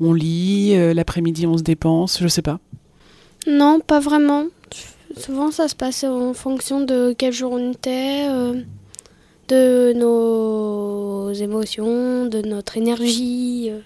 on 0.00 0.12
lit, 0.12 0.74
euh, 0.74 0.94
l'après-midi, 0.94 1.46
on 1.46 1.56
se 1.56 1.62
dépense, 1.62 2.18
je 2.20 2.28
sais 2.28 2.42
pas? 2.42 2.58
Non, 3.46 3.80
pas 3.80 4.00
vraiment. 4.00 4.46
Souvent, 5.16 5.50
ça 5.50 5.68
se 5.68 5.74
passe 5.74 6.04
en 6.04 6.34
fonction 6.34 6.80
de 6.80 7.14
quel 7.16 7.32
jour 7.32 7.52
on 7.52 7.72
était, 7.72 8.26
euh, 8.28 8.62
de 9.48 9.92
nos 9.94 11.32
émotions, 11.32 12.26
de 12.26 12.40
notre 12.42 12.76
énergie. 12.76 13.70
euh. 13.70 13.80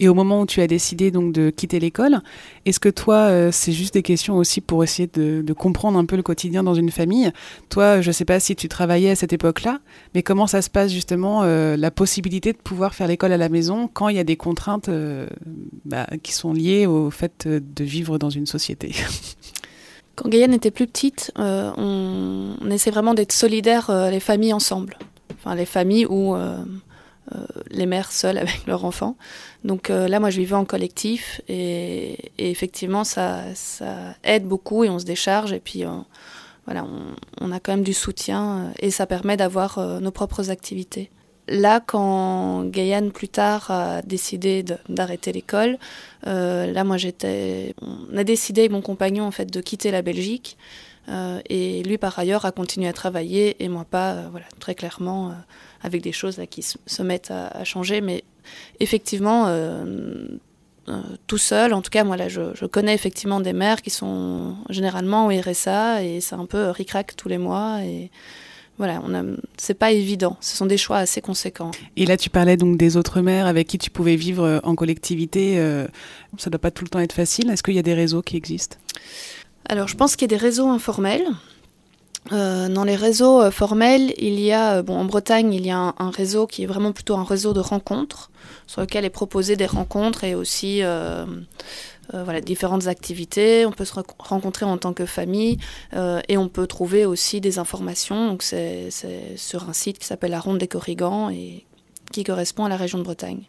Et 0.00 0.08
au 0.08 0.14
moment 0.14 0.40
où 0.40 0.46
tu 0.46 0.60
as 0.60 0.66
décidé 0.66 1.10
donc 1.10 1.32
de 1.32 1.50
quitter 1.50 1.80
l'école, 1.80 2.20
est-ce 2.64 2.80
que 2.80 2.88
toi, 2.88 3.16
euh, 3.16 3.50
c'est 3.52 3.72
juste 3.72 3.94
des 3.94 4.02
questions 4.02 4.36
aussi 4.36 4.60
pour 4.60 4.82
essayer 4.82 5.08
de, 5.12 5.52
comprendre 5.52 5.98
un 5.98 6.04
peu 6.04 6.16
le 6.16 6.22
quotidien 6.22 6.62
dans 6.62 6.74
une 6.74 6.90
famille? 6.90 7.30
Toi, 7.68 8.00
je 8.00 8.10
sais 8.10 8.24
pas 8.24 8.40
si 8.40 8.56
tu 8.56 8.68
travaillais 8.68 9.10
à 9.10 9.16
cette 9.16 9.32
époque-là, 9.32 9.80
mais 10.14 10.22
comment 10.22 10.46
ça 10.46 10.62
se 10.62 10.70
passe 10.70 10.92
justement 10.92 11.42
euh, 11.42 11.76
la 11.76 11.90
possibilité 11.90 12.52
de 12.52 12.58
pouvoir 12.58 12.94
faire 12.94 13.08
l'école 13.08 13.32
à 13.32 13.36
la 13.36 13.48
maison 13.48 13.88
quand 13.92 14.08
il 14.08 14.16
y 14.16 14.20
a 14.20 14.24
des 14.24 14.36
contraintes 14.36 14.88
bah, 15.84 16.06
qui 16.22 16.32
sont 16.32 16.52
liées 16.52 16.86
au 16.86 17.10
fait 17.10 17.46
de 17.48 17.84
vivre 17.84 18.18
dans 18.18 18.30
une 18.30 18.46
société? 18.46 18.94
Quand 20.16 20.30
Gaïane 20.30 20.54
était 20.54 20.70
plus 20.70 20.86
petite, 20.86 21.30
euh, 21.38 21.70
on, 21.76 22.56
on 22.60 22.70
essaie 22.70 22.90
vraiment 22.90 23.12
d'être 23.14 23.32
solidaires, 23.32 23.90
euh, 23.90 24.10
les 24.10 24.20
familles 24.20 24.54
ensemble. 24.54 24.98
Enfin, 25.34 25.54
les 25.54 25.66
familles 25.66 26.06
ou 26.06 26.34
euh, 26.34 26.56
euh, 27.34 27.44
les 27.70 27.86
mères 27.86 28.12
seules 28.12 28.38
avec 28.44 28.66
leurs 28.66 28.84
enfants. 28.84 29.16
Donc 29.64 29.90
euh, 29.90 30.08
là, 30.08 30.18
moi, 30.18 30.30
je 30.30 30.38
vivais 30.38 30.54
en 30.54 30.64
collectif 30.64 31.40
et, 31.48 32.30
et 32.38 32.50
effectivement, 32.50 33.04
ça, 33.04 33.42
ça 33.54 34.14
aide 34.24 34.46
beaucoup 34.46 34.84
et 34.84 34.88
on 34.90 34.98
se 34.98 35.04
décharge. 35.04 35.52
Et 35.52 35.60
puis, 35.60 35.84
euh, 35.84 35.90
voilà, 36.64 36.84
on, 36.84 37.46
on 37.46 37.52
a 37.52 37.60
quand 37.60 37.72
même 37.72 37.84
du 37.84 37.94
soutien 37.94 38.72
et 38.80 38.90
ça 38.90 39.06
permet 39.06 39.36
d'avoir 39.36 39.78
nos 40.00 40.10
propres 40.10 40.50
activités. 40.50 41.10
Là, 41.48 41.80
quand 41.80 42.64
Gaïane 42.64 43.12
plus 43.12 43.28
tard 43.28 43.70
a 43.70 44.02
décidé 44.02 44.64
d'arrêter 44.88 45.32
l'école, 45.32 45.78
euh, 46.26 46.72
là, 46.72 46.82
moi, 46.82 46.96
j'étais. 46.96 47.74
On 47.80 48.16
a 48.16 48.24
décidé 48.24 48.68
mon 48.68 48.82
compagnon 48.82 49.24
en 49.24 49.30
fait 49.30 49.46
de 49.46 49.60
quitter 49.60 49.92
la 49.92 50.02
Belgique. 50.02 50.56
Euh, 51.08 51.40
et 51.48 51.84
lui, 51.84 51.98
par 51.98 52.18
ailleurs, 52.18 52.46
a 52.46 52.50
continué 52.52 52.88
à 52.88 52.92
travailler 52.92 53.62
et 53.62 53.68
moi 53.68 53.84
pas, 53.88 54.14
euh, 54.14 54.28
voilà, 54.32 54.46
très 54.58 54.74
clairement, 54.74 55.34
avec 55.82 56.02
des 56.02 56.10
choses 56.10 56.40
qui 56.50 56.62
se, 56.62 57.02
mettent 57.02 57.30
à, 57.30 57.62
changer. 57.62 58.00
Mais 58.00 58.24
effectivement, 58.80 59.46
tout 61.28 61.38
seul, 61.38 61.74
en 61.74 61.82
tout 61.82 61.90
cas, 61.90 62.02
moi 62.02 62.16
là, 62.16 62.28
je, 62.28 62.54
je 62.54 62.66
connais 62.66 62.94
effectivement 62.94 63.38
des 63.38 63.52
mères 63.52 63.82
qui 63.82 63.90
sont 63.90 64.56
généralement 64.68 65.26
au 65.26 65.30
RSA 65.30 66.02
et 66.02 66.20
c'est 66.20 66.34
un 66.34 66.46
peu 66.46 66.70
ric-rac 66.70 67.14
tous 67.14 67.28
les 67.28 67.38
mois. 67.38 67.84
Et 67.84 68.10
voilà, 68.78 69.00
on 69.04 69.14
a, 69.14 69.22
c'est 69.56 69.74
pas 69.74 69.92
évident. 69.92 70.36
Ce 70.40 70.56
sont 70.56 70.66
des 70.66 70.76
choix 70.76 70.98
assez 70.98 71.20
conséquents. 71.20 71.70
Et 71.96 72.04
là, 72.04 72.16
tu 72.16 72.30
parlais 72.30 72.56
donc 72.56 72.76
des 72.76 72.96
autres 72.96 73.20
mères 73.20 73.46
avec 73.46 73.66
qui 73.68 73.78
tu 73.78 73.90
pouvais 73.90 74.16
vivre 74.16 74.44
euh, 74.44 74.58
en 74.64 74.74
collectivité. 74.74 75.58
euh, 75.58 75.86
ça 76.36 76.50
doit 76.50 76.58
pas 76.58 76.70
tout 76.70 76.84
le 76.84 76.90
temps 76.90 77.00
être 77.00 77.14
facile. 77.14 77.50
Est-ce 77.50 77.62
qu'il 77.62 77.74
y 77.74 77.78
a 77.78 77.82
des 77.82 77.94
réseaux 77.94 78.22
qui 78.22 78.36
existent? 78.36 78.76
Alors, 79.68 79.88
je 79.88 79.96
pense 79.96 80.14
qu'il 80.14 80.30
y 80.30 80.34
a 80.34 80.36
des 80.36 80.42
réseaux 80.42 80.68
informels. 80.68 81.26
Euh, 82.32 82.68
dans 82.68 82.84
les 82.84 82.96
réseaux 82.96 83.50
formels, 83.50 84.12
il 84.18 84.40
y 84.40 84.52
a, 84.52 84.82
bon, 84.82 84.96
en 84.96 85.04
Bretagne, 85.04 85.54
il 85.54 85.64
y 85.64 85.70
a 85.70 85.78
un, 85.78 85.94
un 85.98 86.10
réseau 86.10 86.46
qui 86.46 86.64
est 86.64 86.66
vraiment 86.66 86.92
plutôt 86.92 87.14
un 87.16 87.24
réseau 87.24 87.52
de 87.52 87.60
rencontres, 87.60 88.30
sur 88.66 88.80
lequel 88.80 89.04
est 89.04 89.10
proposé 89.10 89.56
des 89.56 89.66
rencontres 89.66 90.24
et 90.24 90.34
aussi 90.34 90.82
euh, 90.82 91.24
euh, 92.14 92.22
voilà, 92.24 92.40
différentes 92.40 92.86
activités. 92.86 93.66
On 93.66 93.72
peut 93.72 93.84
se 93.84 93.94
rencontrer 94.18 94.64
en 94.64 94.78
tant 94.78 94.92
que 94.92 95.06
famille 95.06 95.58
euh, 95.94 96.20
et 96.28 96.36
on 96.36 96.48
peut 96.48 96.66
trouver 96.66 97.04
aussi 97.04 97.40
des 97.40 97.58
informations. 97.58 98.36
C'est 98.40 98.90
sur 99.36 99.68
un 99.68 99.72
site 99.72 99.98
qui 99.98 100.06
s'appelle 100.06 100.30
la 100.30 100.40
Ronde 100.40 100.58
des 100.58 100.68
Corrigans 100.68 101.30
et 101.30 101.64
qui 102.12 102.24
correspond 102.24 102.64
à 102.64 102.68
la 102.68 102.76
région 102.76 102.98
de 102.98 103.02
Bretagne. 103.02 103.42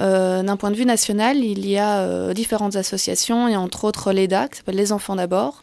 Euh, 0.00 0.42
D'un 0.42 0.56
point 0.56 0.70
de 0.70 0.76
vue 0.76 0.86
national, 0.86 1.38
il 1.38 1.68
y 1.68 1.78
a 1.78 2.32
différentes 2.32 2.76
associations 2.76 3.48
et 3.48 3.56
entre 3.56 3.84
autres 3.84 4.12
l'EDA, 4.12 4.48
qui 4.48 4.58
s'appelle 4.58 4.76
Les 4.76 4.92
Enfants 4.92 5.16
d'abord, 5.16 5.62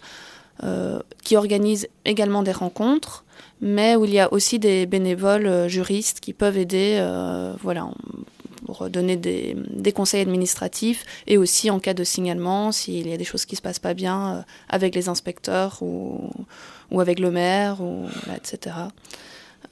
qui 1.23 1.35
organise 1.35 1.87
également 2.05 2.43
des 2.43 2.51
rencontres, 2.51 3.25
mais 3.61 3.95
où 3.95 4.05
il 4.05 4.13
y 4.13 4.19
a 4.19 4.31
aussi 4.31 4.59
des 4.59 4.85
bénévoles 4.85 5.67
juristes 5.67 6.19
qui 6.19 6.33
peuvent 6.33 6.57
aider, 6.57 7.03
voilà, 7.61 7.87
pour 8.65 8.89
donner 8.89 9.15
des, 9.15 9.55
des 9.69 9.91
conseils 9.91 10.21
administratifs 10.21 11.05
et 11.27 11.37
aussi 11.37 11.69
en 11.69 11.79
cas 11.79 11.93
de 11.93 12.03
signalement, 12.03 12.71
s'il 12.71 13.07
y 13.07 13.13
a 13.13 13.17
des 13.17 13.23
choses 13.23 13.45
qui 13.45 13.55
se 13.55 13.61
passent 13.61 13.79
pas 13.79 13.93
bien 13.93 14.35
euh, 14.35 14.41
avec 14.69 14.95
les 14.95 15.09
inspecteurs 15.09 15.81
ou, 15.81 16.29
ou 16.91 16.99
avec 17.01 17.19
le 17.19 17.31
maire, 17.31 17.81
ou, 17.81 18.07
etc. 18.35 18.75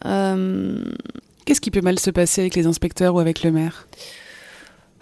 Euh, 0.05 0.83
Qu'est-ce 1.45 1.61
qui 1.61 1.71
peut 1.71 1.81
mal 1.81 1.99
se 1.99 2.09
passer 2.09 2.41
avec 2.41 2.55
les 2.55 2.65
inspecteurs 2.67 3.15
ou 3.15 3.19
avec 3.19 3.43
le 3.43 3.51
maire? 3.51 3.87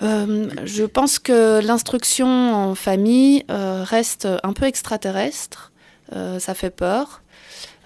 Euh, 0.02 0.50
je 0.66 0.84
pense 0.84 1.20
que 1.20 1.60
l'instruction 1.64 2.28
en 2.28 2.76
famille 2.76 3.46
euh, 3.52 3.84
reste 3.86 4.28
un 4.44 4.54
peu 4.54 4.66
extraterrestre. 4.66 5.72
Euh, 6.16 6.40
ça 6.40 6.54
fait 6.54 6.72
peur. 6.72 7.22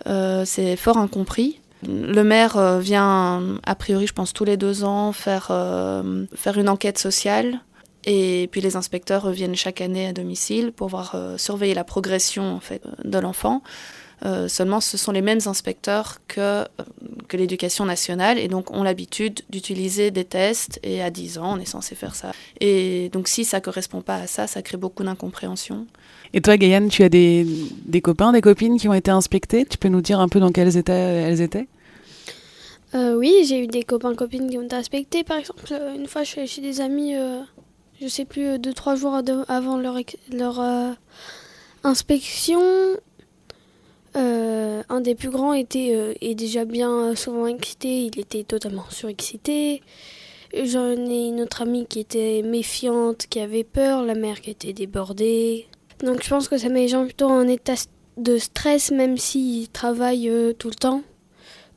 C'est 0.06 0.76
fort 0.76 0.98
incompris. 0.98 1.60
Le 1.84 2.24
maire 2.24 2.58
euh, 2.58 2.80
vient, 2.80 3.60
a 3.66 3.76
priori, 3.76 4.08
je 4.08 4.14
pense, 4.14 4.34
tous 4.34 4.46
les 4.46 4.58
deux 4.58 4.84
ans 4.84 5.12
faire, 5.12 5.48
euh, 5.52 6.26
faire 6.36 6.58
une 6.58 6.70
enquête 6.70 6.98
sociale. 6.98 7.60
Et 8.06 8.48
puis 8.52 8.62
les 8.62 8.76
inspecteurs 8.76 9.24
reviennent 9.24 9.56
chaque 9.56 9.82
année 9.82 10.08
à 10.08 10.14
domicile 10.14 10.72
pour 10.72 10.90
voir 10.90 11.14
euh, 11.16 11.38
surveiller 11.38 11.74
la 11.74 11.84
progression 11.84 12.60
de 13.04 13.20
l'enfant. 13.20 13.62
Euh, 14.24 14.48
seulement, 14.48 14.80
ce 14.80 14.98
sont 14.98 15.12
les 15.12 15.22
mêmes 15.22 15.42
inspecteurs 15.46 16.20
que, 16.28 16.40
euh, 16.40 16.66
que 17.28 17.36
l'éducation 17.38 17.86
nationale 17.86 18.40
et 18.40 18.48
donc 18.48 18.72
ont 18.72 18.84
l'habitude 18.84 19.42
d'utiliser 19.50 20.10
des 20.12 20.24
tests 20.24 20.80
et 20.84 21.02
à 21.02 21.10
10 21.10 21.38
ans, 21.38 21.58
on 21.58 21.60
est 21.60 21.66
censé 21.66 21.96
faire 21.96 22.16
ça. 22.16 22.32
Et 22.62 23.10
donc, 23.10 23.28
si 23.28 23.44
ça 23.44 23.60
correspond 23.60 24.02
pas 24.02 24.16
à 24.16 24.28
ça, 24.28 24.48
ça 24.48 24.62
crée 24.62 24.78
beaucoup 24.78 25.04
d'incompréhension. 25.04 25.86
Et 26.34 26.42
toi, 26.42 26.56
Gaïane, 26.58 26.88
tu 26.90 27.04
as 27.04 27.10
des, 27.10 27.46
des 27.86 28.02
copains, 28.02 28.32
des 28.32 28.42
copines 28.42 28.78
qui 28.80 28.88
ont 28.88 28.94
été 28.94 29.12
inspectés 29.12 29.66
Tu 29.66 29.78
peux 29.78 29.90
nous 29.90 30.02
dire 30.02 30.20
un 30.20 30.30
peu 30.30 30.40
dans 30.40 30.52
quels 30.52 30.78
états 30.78 30.94
elles 30.94 31.42
étaient? 31.42 31.68
Euh, 32.94 33.16
oui, 33.16 33.34
j'ai 33.48 33.60
eu 33.60 33.68
des 33.68 33.84
copains 33.84 34.16
copines 34.16 34.50
qui 34.50 34.58
ont 34.58 34.62
été 34.64 34.76
inspectés. 34.76 35.24
Par 35.26 35.38
exemple, 35.38 35.62
une 35.98 36.08
fois, 36.08 36.24
je 36.24 36.30
suis 36.30 36.40
allée 36.40 36.48
chez 36.48 36.62
des 36.62 36.80
amis, 36.80 37.16
euh, 37.16 37.42
je 38.02 38.08
sais 38.08 38.24
plus, 38.26 38.46
euh, 38.46 38.58
deux 38.58 38.74
trois 38.74 38.96
jours 38.96 39.22
de- 39.24 39.44
avant 39.50 39.78
leur 39.78 40.60
euh, 40.62 40.92
inspection. 41.84 42.62
Euh, 44.16 44.82
un 44.88 45.02
des 45.02 45.16
plus 45.16 45.30
grands 45.30 45.54
était 45.54 45.92
euh, 45.94 46.34
déjà 46.36 46.66
bien 46.66 47.16
souvent 47.16 47.48
excité. 47.48 48.06
Il 48.06 48.20
était 48.20 48.44
totalement 48.44 48.86
surexcité. 48.90 49.82
J'en 50.54 50.92
ai 50.92 51.28
une 51.28 51.42
autre 51.42 51.64
amie 51.64 51.86
qui 51.86 52.00
était 52.00 52.42
méfiante, 52.44 53.28
qui 53.28 53.40
avait 53.40 53.64
peur. 53.64 54.04
La 54.04 54.16
mère 54.16 54.42
qui 54.42 54.52
était 54.52 54.74
débordée. 54.74 55.68
Donc 56.04 56.24
je 56.24 56.30
pense 56.30 56.48
que 56.48 56.58
ça 56.58 56.70
met 56.70 56.82
les 56.82 56.88
gens 56.88 57.06
plutôt 57.06 57.28
en 57.28 57.48
état 57.48 57.76
de 58.18 58.38
stress, 58.38 58.92
même 58.92 59.18
s'ils 59.18 59.70
travaillent 59.70 60.30
euh, 60.30 60.54
tout 60.54 60.70
le 60.70 60.76
temps 60.76 61.02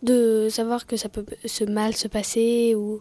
de 0.02 0.48
savoir 0.48 0.86
que 0.86 0.96
ça 0.96 1.08
peut 1.08 1.24
se 1.44 1.64
mal 1.64 1.96
se 1.96 2.06
passer 2.06 2.76
ou 2.76 3.00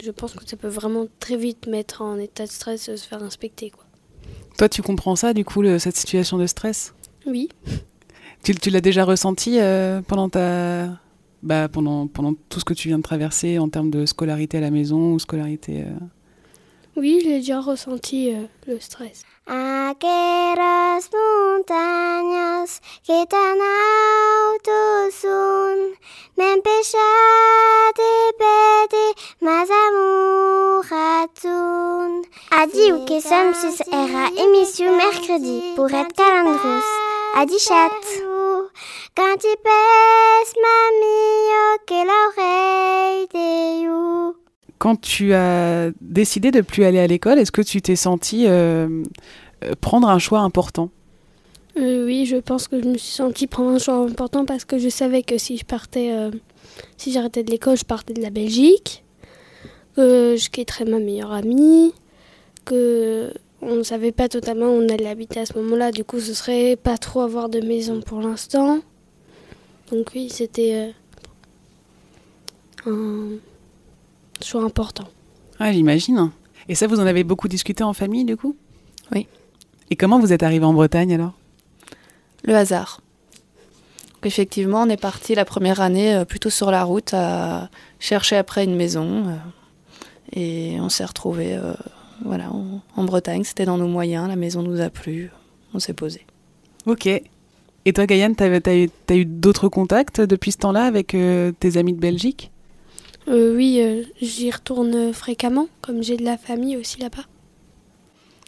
je 0.00 0.12
pense 0.12 0.34
que 0.34 0.48
ça 0.48 0.56
peut 0.56 0.68
vraiment 0.68 1.06
très 1.18 1.36
vite 1.36 1.66
mettre 1.66 2.02
en 2.02 2.16
état 2.16 2.46
de 2.46 2.50
stress 2.50 2.94
se 2.94 2.96
faire 2.96 3.22
inspecter 3.22 3.70
quoi. 3.70 3.84
Toi, 4.56 4.68
tu 4.68 4.82
comprends 4.82 5.16
ça, 5.16 5.32
du 5.32 5.44
coup, 5.44 5.64
cette 5.78 5.96
situation 5.96 6.36
de 6.36 6.46
stress? 6.46 6.92
Oui. 7.26 7.48
Tu, 8.42 8.54
tu 8.54 8.70
l'as 8.70 8.80
déjà 8.80 9.04
ressenti 9.04 9.58
euh, 9.60 10.00
pendant 10.02 10.28
ta... 10.28 10.88
Bah, 11.42 11.68
pendant, 11.68 12.06
pendant 12.06 12.34
tout 12.48 12.60
ce 12.60 12.64
que 12.64 12.74
tu 12.74 12.88
viens 12.88 12.98
de 12.98 13.02
traverser 13.02 13.58
en 13.58 13.68
termes 13.68 13.90
de 13.90 14.04
scolarité 14.04 14.58
à 14.58 14.60
la 14.60 14.70
maison 14.70 15.14
ou 15.14 15.18
scolarité... 15.18 15.82
euh, 15.82 15.92
Oui, 16.96 17.20
j'ai 17.22 17.38
déjà 17.38 17.60
ressenti 17.60 18.34
euh, 18.34 18.42
le 18.66 18.78
stress. 18.78 19.24
Aqueras 19.46 21.08
montañas 21.12 22.80
que 23.06 23.26
tan 23.26 23.58
alto 23.80 25.10
son, 25.10 25.96
me 26.36 26.60
Adi 32.52 32.92
ou 32.92 33.04
kesam 33.06 33.54
sus 33.54 33.80
era 33.92 34.28
émission 34.36 34.96
mercredi 34.96 35.62
pour 35.74 35.90
être 35.92 36.14
calandros. 36.14 37.09
Chat. 37.34 37.90
Quand 39.16 39.36
tu 39.38 39.48
pèses 39.62 40.54
mamie 40.60 41.80
que 41.86 41.94
l'oreille 42.04 43.28
de 43.32 43.82
you. 43.82 44.36
Quand 44.78 45.00
tu 45.00 45.32
as 45.32 45.90
décidé 46.00 46.50
de 46.50 46.60
plus 46.60 46.84
aller 46.84 46.98
à 46.98 47.06
l'école, 47.06 47.38
est-ce 47.38 47.52
que 47.52 47.62
tu 47.62 47.80
t'es 47.82 47.96
senti 47.96 48.46
euh, 48.46 49.02
euh, 49.64 49.72
prendre 49.80 50.08
un 50.08 50.18
choix 50.18 50.40
important? 50.40 50.90
Euh, 51.76 52.04
oui, 52.04 52.26
je 52.26 52.36
pense 52.36 52.66
que 52.68 52.82
je 52.82 52.88
me 52.88 52.98
suis 52.98 53.12
sentie 53.12 53.46
prendre 53.46 53.70
un 53.70 53.78
choix 53.78 53.96
important 53.96 54.44
parce 54.44 54.64
que 54.64 54.78
je 54.78 54.88
savais 54.88 55.22
que 55.22 55.38
si 55.38 55.56
je 55.56 55.64
partais, 55.64 56.12
euh, 56.12 56.30
si 56.96 57.12
j'arrêtais 57.12 57.44
de 57.44 57.50
l'école, 57.50 57.76
je 57.76 57.84
partais 57.84 58.12
de 58.12 58.22
la 58.22 58.30
Belgique, 58.30 59.04
que 59.96 60.36
je 60.36 60.50
quitterais 60.50 60.84
ma 60.84 60.98
meilleure 60.98 61.32
amie, 61.32 61.92
que 62.64 63.32
on 63.70 63.76
ne 63.76 63.82
savait 63.82 64.12
pas 64.12 64.28
totalement 64.28 64.66
où 64.66 64.82
on 64.82 64.88
allait 64.88 65.08
habiter 65.08 65.40
à 65.40 65.46
ce 65.46 65.56
moment-là. 65.58 65.92
Du 65.92 66.04
coup, 66.04 66.18
ce 66.20 66.34
serait 66.34 66.76
pas 66.76 66.98
trop 66.98 67.20
avoir 67.20 67.48
de 67.48 67.60
maison 67.60 68.00
pour 68.00 68.20
l'instant. 68.20 68.80
Donc 69.90 70.08
oui, 70.14 70.28
c'était 70.28 70.92
euh, 72.86 73.36
un 74.40 74.44
choix 74.44 74.64
important. 74.64 75.04
Ah, 75.58 75.72
j'imagine. 75.72 76.30
Et 76.68 76.74
ça, 76.74 76.86
vous 76.86 77.00
en 77.00 77.06
avez 77.06 77.24
beaucoup 77.24 77.48
discuté 77.48 77.84
en 77.84 77.92
famille, 77.92 78.24
du 78.24 78.36
coup? 78.36 78.56
Oui. 79.12 79.26
Et 79.90 79.96
comment 79.96 80.18
vous 80.18 80.32
êtes 80.32 80.42
arrivé 80.42 80.64
en 80.64 80.72
Bretagne 80.72 81.14
alors? 81.14 81.34
Le 82.44 82.54
hasard. 82.54 83.02
Donc, 84.14 84.26
effectivement, 84.26 84.82
on 84.82 84.88
est 84.88 85.00
parti 85.00 85.34
la 85.34 85.44
première 85.44 85.80
année 85.80 86.14
euh, 86.14 86.24
plutôt 86.24 86.50
sur 86.50 86.70
la 86.70 86.84
route 86.84 87.14
à 87.14 87.70
chercher 87.98 88.36
après 88.36 88.64
une 88.64 88.76
maison. 88.76 89.28
euh, 89.28 89.36
et 90.32 90.80
on 90.80 90.88
s'est 90.88 91.04
retrouvés 91.04 91.56
euh, 91.56 91.74
voilà, 92.24 92.50
en, 92.52 92.80
en 92.96 93.04
Bretagne. 93.04 93.44
C'était 93.44 93.64
dans 93.64 93.78
nos 93.78 93.88
moyens. 93.88 94.28
La 94.28 94.36
maison 94.36 94.62
nous 94.62 94.80
a 94.80 94.90
plu. 94.90 95.30
On 95.74 95.78
s'est 95.78 95.94
posé. 95.94 96.26
Ok. 96.86 97.06
Et 97.06 97.92
toi, 97.92 98.06
Gaïane, 98.06 98.34
t'as 98.34 98.48
as 98.58 99.14
eu, 99.14 99.24
d'autres 99.24 99.68
contacts 99.68 100.20
depuis 100.20 100.52
ce 100.52 100.58
temps-là 100.58 100.84
avec 100.84 101.14
euh, 101.14 101.52
tes 101.58 101.76
amis 101.76 101.94
de 101.94 102.00
Belgique? 102.00 102.50
Euh, 103.28 103.54
oui, 103.54 103.78
euh, 103.80 104.02
j'y 104.20 104.50
retourne 104.50 105.12
fréquemment, 105.12 105.68
comme 105.80 106.02
j'ai 106.02 106.16
de 106.16 106.24
la 106.24 106.36
famille 106.36 106.76
aussi 106.76 107.00
là-bas. 107.00 107.24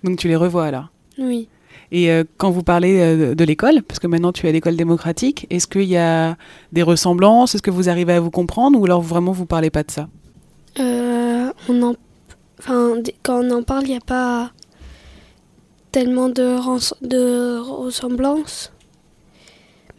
Donc 0.03 0.19
tu 0.19 0.29
les 0.29 0.37
revois 0.37 0.67
alors? 0.67 0.89
Oui. 1.19 1.49
Et 1.93 2.11
euh, 2.11 2.25
quand 2.39 2.51
vous 2.51 2.63
parlez 2.63 3.01
euh, 3.01 3.35
de 3.35 3.45
l'école, 3.45 3.83
parce 3.83 4.01
que 4.01 4.07
maintenant 4.07 4.33
tu 4.33 4.47
es 4.47 4.49
à 4.49 4.53
l'école 4.53 4.77
démocratique, 4.77 5.47
est-ce 5.51 5.67
qu'il 5.67 5.85
y 5.85 5.97
a 5.97 6.37
des 6.73 6.83
ressemblances? 6.83 7.55
Est-ce 7.55 7.63
que 7.63 7.71
vous 7.71 7.89
arrivez 7.89 8.15
à 8.15 8.21
vous 8.21 8.31
comprendre 8.31 8.79
ou 8.81 8.85
alors 8.85 9.03
vraiment 9.03 9.33
vous 9.33 9.47
parlez 9.47 9.71
pas 9.71 9.83
de 9.83 9.91
ça? 9.91 10.09
Euh, 10.81 11.53
on 11.69 11.83
en... 11.83 11.95
enfin, 12.63 13.03
quand 13.23 13.45
on 13.45 13.51
en 13.51 13.63
parle, 13.63 13.85
il 13.85 13.91
n'y 13.91 13.97
a 13.97 14.01
pas 14.01 14.53
tellement 15.91 16.29
de, 16.29 16.57
de 17.07 17.59
ressemblances. 17.59 18.73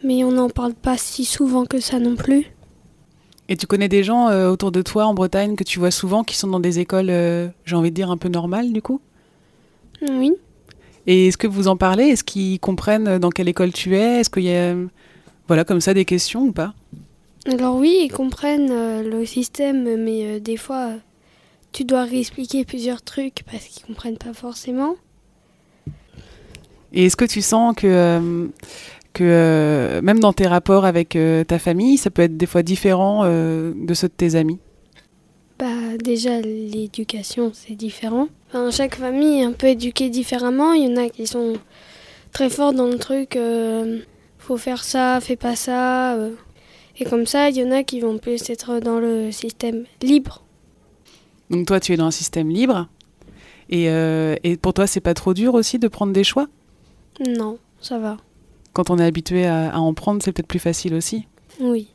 Mais 0.02 0.24
on 0.24 0.32
n'en 0.32 0.50
parle 0.50 0.74
pas 0.74 0.98
si 0.98 1.24
souvent 1.24 1.64
que 1.64 1.80
ça 1.80 1.98
non 1.98 2.16
plus. 2.16 2.46
Et 3.48 3.56
tu 3.56 3.66
connais 3.66 3.88
des 3.88 4.02
gens 4.02 4.28
euh, 4.28 4.50
autour 4.50 4.72
de 4.72 4.82
toi 4.82 5.04
en 5.06 5.14
Bretagne 5.14 5.54
que 5.54 5.64
tu 5.64 5.78
vois 5.78 5.90
souvent 5.90 6.24
qui 6.24 6.36
sont 6.36 6.48
dans 6.48 6.60
des 6.60 6.78
écoles, 6.78 7.10
euh, 7.10 7.48
j'ai 7.64 7.76
envie 7.76 7.90
de 7.90 7.94
dire, 7.94 8.10
un 8.10 8.16
peu 8.16 8.28
normales 8.28 8.72
du 8.72 8.82
coup? 8.82 9.00
Oui. 10.02 10.32
Et 11.06 11.28
est-ce 11.28 11.36
que 11.36 11.46
vous 11.46 11.68
en 11.68 11.76
parlez? 11.76 12.04
Est-ce 12.04 12.24
qu'ils 12.24 12.58
comprennent 12.58 13.08
euh, 13.08 13.18
dans 13.18 13.30
quelle 13.30 13.48
école 13.48 13.72
tu 13.72 13.96
es? 13.96 14.20
Est-ce 14.20 14.30
qu'il 14.30 14.44
y 14.44 14.54
a, 14.54 14.74
voilà, 15.46 15.64
comme 15.64 15.80
ça 15.80 15.92
des 15.92 16.06
questions 16.06 16.44
ou 16.44 16.52
pas? 16.52 16.74
Alors 17.46 17.76
oui, 17.76 18.00
ils 18.04 18.12
comprennent 18.12 18.70
euh, 18.70 19.02
le 19.02 19.26
système, 19.26 20.02
mais 20.02 20.40
des 20.40 20.56
fois, 20.56 20.92
tu 21.74 21.84
dois 21.84 22.04
réexpliquer 22.04 22.64
plusieurs 22.64 23.02
trucs 23.02 23.42
parce 23.50 23.64
qu'ils 23.64 23.84
comprennent 23.84 24.16
pas 24.16 24.32
forcément. 24.32 24.94
Et 26.92 27.06
est-ce 27.06 27.16
que 27.16 27.24
tu 27.24 27.42
sens 27.42 27.74
que, 27.74 27.86
euh, 27.88 28.46
que 29.12 29.24
euh, 29.24 30.00
même 30.00 30.20
dans 30.20 30.32
tes 30.32 30.46
rapports 30.46 30.84
avec 30.84 31.16
euh, 31.16 31.42
ta 31.42 31.58
famille, 31.58 31.98
ça 31.98 32.10
peut 32.10 32.22
être 32.22 32.36
des 32.36 32.46
fois 32.46 32.62
différent 32.62 33.24
de 33.24 33.94
ceux 33.94 34.06
de 34.06 34.12
tes 34.12 34.36
amis? 34.36 34.60
Bah 35.58 35.96
déjà 36.02 36.40
l'éducation 36.40 37.50
c'est 37.52 37.74
différent. 37.74 38.28
Enfin, 38.48 38.70
chaque 38.70 38.94
famille 38.94 39.40
est 39.40 39.44
un 39.44 39.52
peu 39.52 39.66
éduquée 39.66 40.10
différemment. 40.10 40.72
Il 40.72 40.88
y 40.88 40.92
en 40.92 40.96
a 40.96 41.08
qui 41.08 41.26
sont 41.26 41.54
très 42.32 42.50
forts 42.50 42.72
dans 42.72 42.86
le 42.86 42.98
truc 42.98 43.36
faut 44.38 44.58
faire 44.58 44.84
ça, 44.84 45.20
fais 45.20 45.36
pas 45.36 45.56
ça. 45.56 46.16
Et 46.98 47.04
comme 47.04 47.26
ça, 47.26 47.48
il 47.48 47.56
y 47.56 47.64
en 47.64 47.72
a 47.72 47.82
qui 47.82 47.98
vont 47.98 48.18
plus 48.18 48.48
être 48.50 48.78
dans 48.78 49.00
le 49.00 49.32
système 49.32 49.84
libre. 50.02 50.43
Donc 51.50 51.66
toi, 51.66 51.80
tu 51.80 51.92
es 51.92 51.96
dans 51.96 52.06
un 52.06 52.10
système 52.10 52.48
libre. 52.48 52.88
Et, 53.70 53.88
euh, 53.88 54.36
et 54.44 54.56
pour 54.56 54.74
toi, 54.74 54.86
c'est 54.86 55.00
pas 55.00 55.14
trop 55.14 55.34
dur 55.34 55.54
aussi 55.54 55.78
de 55.78 55.88
prendre 55.88 56.12
des 56.12 56.24
choix? 56.24 56.48
Non, 57.26 57.58
ça 57.80 57.98
va. 57.98 58.16
Quand 58.72 58.90
on 58.90 58.98
est 58.98 59.04
habitué 59.04 59.46
à, 59.46 59.70
à 59.70 59.78
en 59.78 59.94
prendre, 59.94 60.22
c'est 60.22 60.32
peut-être 60.32 60.48
plus 60.48 60.58
facile 60.58 60.94
aussi. 60.94 61.26
Oui. 61.60 61.88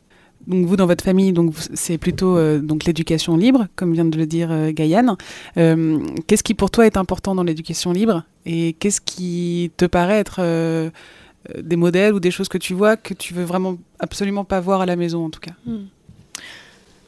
Donc 0.47 0.65
vous, 0.65 0.77
dans 0.77 0.87
votre 0.87 1.03
famille, 1.03 1.33
donc 1.33 1.53
c'est 1.73 1.97
plutôt 1.97 2.37
euh, 2.37 2.59
donc 2.59 2.85
l'éducation 2.85 3.35
libre, 3.35 3.67
comme 3.75 3.93
vient 3.93 4.05
de 4.05 4.17
le 4.17 4.25
dire 4.25 4.49
euh, 4.51 4.71
Gaïane. 4.71 5.15
Euh, 5.57 5.99
qu'est-ce 6.27 6.43
qui 6.43 6.53
pour 6.53 6.71
toi 6.71 6.85
est 6.85 6.97
important 6.97 7.35
dans 7.35 7.43
l'éducation 7.43 7.91
libre? 7.91 8.23
Et 8.45 8.73
qu'est-ce 8.79 9.01
qui 9.01 9.71
te 9.77 9.85
paraît 9.85 10.17
être 10.19 10.91
des 11.61 11.75
modèles 11.75 12.13
ou 12.13 12.19
des 12.19 12.31
choses 12.31 12.47
que 12.47 12.57
tu 12.57 12.73
vois 12.73 12.97
que 12.97 13.13
tu 13.13 13.33
veux 13.33 13.43
vraiment 13.43 13.77
absolument 13.99 14.43
pas 14.43 14.59
voir 14.59 14.81
à 14.81 14.85
la 14.85 14.95
maison 14.95 15.25
en 15.25 15.29
tout 15.29 15.41
cas? 15.41 15.53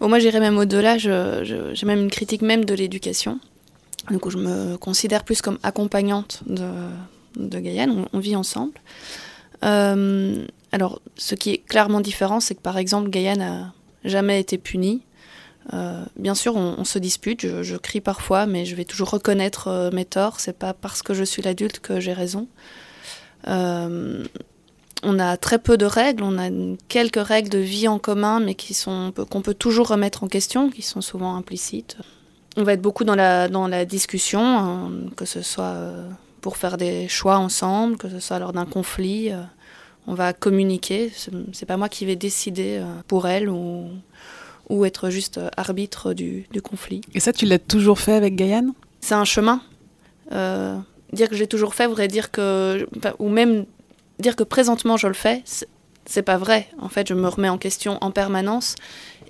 Moi, 0.02 0.20
j'irais 0.20 0.40
même 0.40 0.58
au-delà. 0.58 0.98
J'ai 0.98 1.86
même 1.86 2.00
une 2.00 2.10
critique 2.10 2.42
même 2.42 2.66
de 2.66 2.74
l'éducation. 2.74 3.40
Du 4.10 4.18
coup, 4.18 4.32
je 4.32 4.38
me 4.38 4.78
considère 4.78 5.24
plus 5.24 5.42
comme 5.42 5.60
accompagnante 5.62 6.42
de, 6.48 6.68
de 7.36 7.60
Gaïane. 7.60 8.06
On, 8.12 8.20
vit 8.20 8.36
ensemble. 8.36 8.74
Euh, 9.64 10.46
alors, 10.72 11.02
ce 11.18 11.36
qui 11.36 11.52
est 11.52 11.58
clairement 11.60 12.02
différent, 12.02 12.40
c'est 12.40 12.56
que 12.56 12.62
par 12.62 12.78
exemple, 12.78 13.10
Gaïane 13.10 13.40
n'a 13.40 13.74
jamais 14.04 14.40
été 14.40 14.58
punie. 14.58 15.02
Euh, 15.74 16.04
bien 16.16 16.34
sûr, 16.34 16.56
on, 16.56 16.84
se 16.84 16.98
dispute. 16.98 17.62
Je, 17.62 17.78
crie 17.78 18.02
parfois, 18.02 18.48
mais 18.48 18.66
je 18.66 18.76
vais 18.76 18.86
toujours 18.86 19.12
reconnaître 19.12 19.68
euh, 19.68 19.92
mes 19.92 20.06
torts. 20.06 20.40
C'est 20.40 20.58
pas 20.58 20.74
parce 20.74 21.04
que 21.04 21.14
je 21.14 21.24
suis 21.24 21.44
l'adulte 21.44 21.80
que 21.80 22.00
j'ai 22.00 22.14
raison. 22.14 22.48
On 25.04 25.20
a 25.20 25.38
très 25.38 25.58
peu 25.60 25.78
de 25.78 25.86
règles, 25.86 26.24
on 26.24 26.38
a 26.38 26.50
quelques 26.88 27.22
règles 27.26 27.50
de 27.50 27.58
vie 27.60 27.88
en 27.88 28.00
commun, 28.00 28.40
mais 28.40 28.56
qui 28.56 28.74
sont 28.74 29.12
qu'on 29.30 29.42
peut 29.42 29.54
toujours 29.54 29.88
remettre 29.88 30.24
en 30.24 30.28
question, 30.28 30.70
qui 30.70 30.82
sont 30.82 31.02
souvent 31.02 31.36
implicites. 31.36 31.98
On 32.58 32.64
va 32.64 32.74
être 32.74 32.82
beaucoup 32.82 33.04
dans 33.04 33.16
la, 33.16 33.48
dans 33.48 33.68
la 33.68 33.86
discussion, 33.86 34.42
hein, 34.42 34.92
que 35.16 35.26
ce 35.26 35.42
soit 35.42 35.64
euh, 35.74 36.10
pour 36.42 36.58
faire 36.58 36.78
des 36.78 37.08
choix 37.08 37.38
ensemble, 37.38 37.98
que 37.98 38.10
ce 38.10 38.20
soit 38.20 38.40
lors 38.40 38.54
d'un 38.54 38.66
conflit. 38.66 39.32
euh, 39.32 39.42
on 40.08 40.16
va 40.16 40.34
communiquer. 40.34 41.12
C'est- 41.16 41.66
pas 41.66 41.78
moi 41.78 41.88
qui 41.88 42.06
vais 42.06 42.16
décider 42.16 42.80
euh, 42.80 42.86
pour 43.08 43.28
elle 43.28 43.48
ou, 43.50 43.86
ou 44.70 44.84
être 44.86 45.10
juste 45.10 45.40
arbitre 45.58 46.14
du, 46.14 46.48
du 46.52 46.62
conflit. 46.62 47.02
Et 47.14 47.20
ça, 47.20 47.32
tu 47.32 47.46
l'as 47.46 47.60
toujours 47.60 48.00
fait 48.00 48.14
avec 48.14 48.36
Gaïane 48.36 48.74
C'est 49.00 49.14
un 49.16 49.26
chemin. 49.26 49.62
Euh, 50.32 50.78
dire 51.14 51.30
que 51.30 51.36
j'ai 51.36 51.48
toujours 51.48 51.74
fait 51.76 51.88
voudrait 51.88 52.08
dire 52.08 52.32
que, 52.32 52.88
ou 53.20 53.30
même 53.30 53.66
dire 54.22 54.36
que 54.36 54.44
présentement 54.44 54.98
je 54.98 55.08
le 55.08 55.14
fais, 55.14 55.42
c'est- 55.46 55.68
pas 56.24 56.38
vrai. 56.38 56.68
En 56.80 56.90
fait, 56.90 57.08
je 57.08 57.14
me 57.14 57.28
remets 57.28 57.50
en 57.50 57.58
question 57.58 57.98
en 58.02 58.12
permanence. 58.12 58.76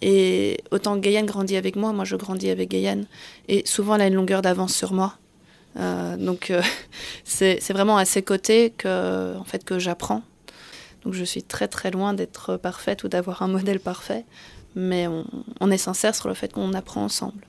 Et 0.02 0.58
autant 0.72 0.98
Gaïane 0.98 1.26
grandit 1.28 1.56
avec 1.58 1.76
moi, 1.76 1.94
moi 1.94 2.06
je 2.06 2.16
grandis 2.16 2.50
avec 2.50 2.70
Gaïane. 2.70 3.06
Et 3.48 3.64
souvent 3.66 3.96
elle 3.96 4.02
a 4.02 4.08
une 4.08 4.16
longueur 4.16 4.42
d'avance 4.42 4.74
sur 4.74 4.94
moi. 4.94 5.16
Euh, 5.78 6.18
donc 6.18 6.50
euh, 6.52 6.62
c'est 7.24 7.60
c'est 7.62 7.74
vraiment 7.74 7.98
à 7.98 8.06
ses 8.06 8.22
côtés 8.24 8.72
que, 8.78 9.38
en 9.38 9.44
fait, 9.44 9.64
que 9.64 9.80
j'apprends. 9.80 10.24
Donc 11.04 11.14
je 11.14 11.24
suis 11.24 11.44
très 11.44 11.68
très 11.68 11.92
loin 11.92 12.14
d'être 12.14 12.58
parfaite 12.58 13.04
ou 13.04 13.08
d'avoir 13.10 13.42
un 13.44 13.48
modèle 13.48 13.80
parfait. 13.80 14.26
Mais 14.76 15.06
on, 15.08 15.26
on 15.60 15.70
est 15.72 15.78
sincère 15.78 16.16
sur 16.16 16.30
le 16.30 16.34
fait 16.34 16.52
qu'on 16.54 16.74
apprend 16.74 17.04
ensemble. 17.04 17.44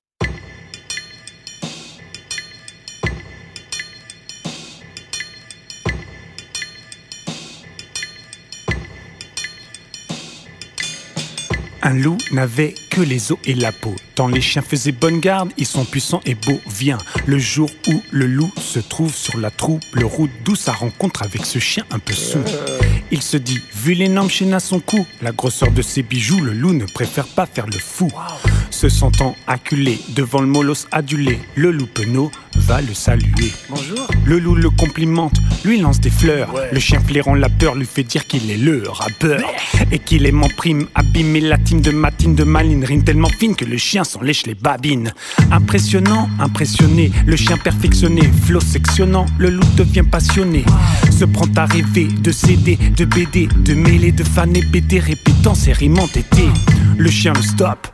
Un 11.85 11.95
loup 11.95 12.17
n'avait 12.31 12.75
que 12.91 13.01
les 13.01 13.33
os 13.33 13.39
et 13.45 13.55
la 13.55 13.73
peau. 13.73 13.97
Tant 14.15 14.29
les 14.29 14.41
chiens 14.41 14.63
faisaient 14.63 14.93
bonne 14.93 15.19
garde, 15.19 15.51
ils 15.59 15.67
sont 15.67 15.85
puissants 15.85 16.21
et 16.25 16.37
beaux. 16.37 16.61
Vient 16.69 16.99
le 17.27 17.39
jour 17.39 17.69
où 17.89 18.01
le 18.13 18.27
loup 18.27 18.53
se 18.57 18.79
trouve 18.79 19.13
sur 19.13 19.37
la 19.37 19.51
trouble 19.51 20.05
route 20.05 20.31
d'où 20.45 20.55
sa 20.55 20.71
rencontre 20.71 21.25
avec 21.25 21.45
ce 21.45 21.59
chien 21.59 21.85
un 21.91 21.99
peu 21.99 22.13
sous. 22.13 22.45
Il 23.11 23.21
se 23.21 23.37
dit, 23.37 23.61
vu 23.75 23.95
l'énorme 23.95 24.31
chaîne 24.31 24.55
à 24.55 24.61
son 24.61 24.79
cou, 24.79 25.05
la 25.23 25.33
grosseur 25.33 25.73
de 25.73 25.83
ses 25.83 26.05
bijoux, 26.05 26.41
le 26.41 26.53
loup 26.53 26.73
ne 26.73 26.87
préfère 26.87 27.27
pas 27.27 27.47
faire 27.47 27.67
le 27.67 27.79
fou. 27.79 28.09
Se 28.83 28.89
sentant 28.89 29.37
acculé 29.47 30.01
devant 30.17 30.41
le 30.41 30.49
molosse 30.49 30.89
adulé, 30.91 31.39
le 31.55 31.71
loup 31.71 31.87
penaud 31.87 32.33
va 32.57 32.81
le 32.81 32.95
saluer. 32.95 33.53
Bonjour. 33.71 34.09
Le 34.25 34.41
loup 34.41 34.57
le 34.57 34.71
complimente, 34.71 35.37
lui 35.65 35.79
lance 35.79 36.01
des 36.01 36.11
fleurs. 36.11 36.53
Le 36.73 36.81
chien 36.81 36.99
flairant 36.99 37.37
la 37.37 37.49
peur 37.49 37.77
lui 37.77 37.87
fait 37.87 38.03
dire 38.03 38.27
qu'il 38.27 38.51
est 38.51 38.57
le 38.57 38.83
rappeur. 38.89 39.41
Et 39.93 40.01
qu'il 40.01 40.27
aime 40.27 40.43
en 40.43 40.49
prime, 40.49 40.89
abîmer 40.97 41.41
la 41.41 41.59
team 41.59 41.81
de 41.81 41.93
Matine 41.93 42.35
de 42.35 42.43
Maline. 42.43 42.85
Rime 42.85 43.05
tellement 43.05 43.29
fine 43.29 43.55
que 43.55 43.65
le 43.65 43.77
chien 43.77 44.03
s'en 44.03 44.21
lèche 44.21 44.47
les 44.47 44.57
babines. 44.57 45.13
Impressionnant, 45.53 46.29
impressionné, 46.41 47.13
le 47.25 47.37
chien 47.37 47.59
perfectionné, 47.59 48.23
flow 48.47 48.59
sectionnant, 48.59 49.27
le 49.39 49.51
loup 49.51 49.69
devient 49.77 50.03
passionné. 50.03 50.65
Se 51.17 51.25
prend 51.25 51.47
à 51.55 51.67
rêver 51.67 52.07
de 52.07 52.33
CD, 52.33 52.77
de 52.97 53.05
BD, 53.05 53.47
de 53.47 53.75
mêlée, 53.75 54.11
de 54.11 54.25
fans 54.25 54.53
et 54.53 54.67
BD, 54.67 54.99
répétant 54.99 55.55
ses 55.55 55.73
rimes 55.73 56.01
entêtées. 56.01 56.51
Le 56.99 57.11
chien 57.11 57.33
le 57.33 57.43
stop. 57.43 57.87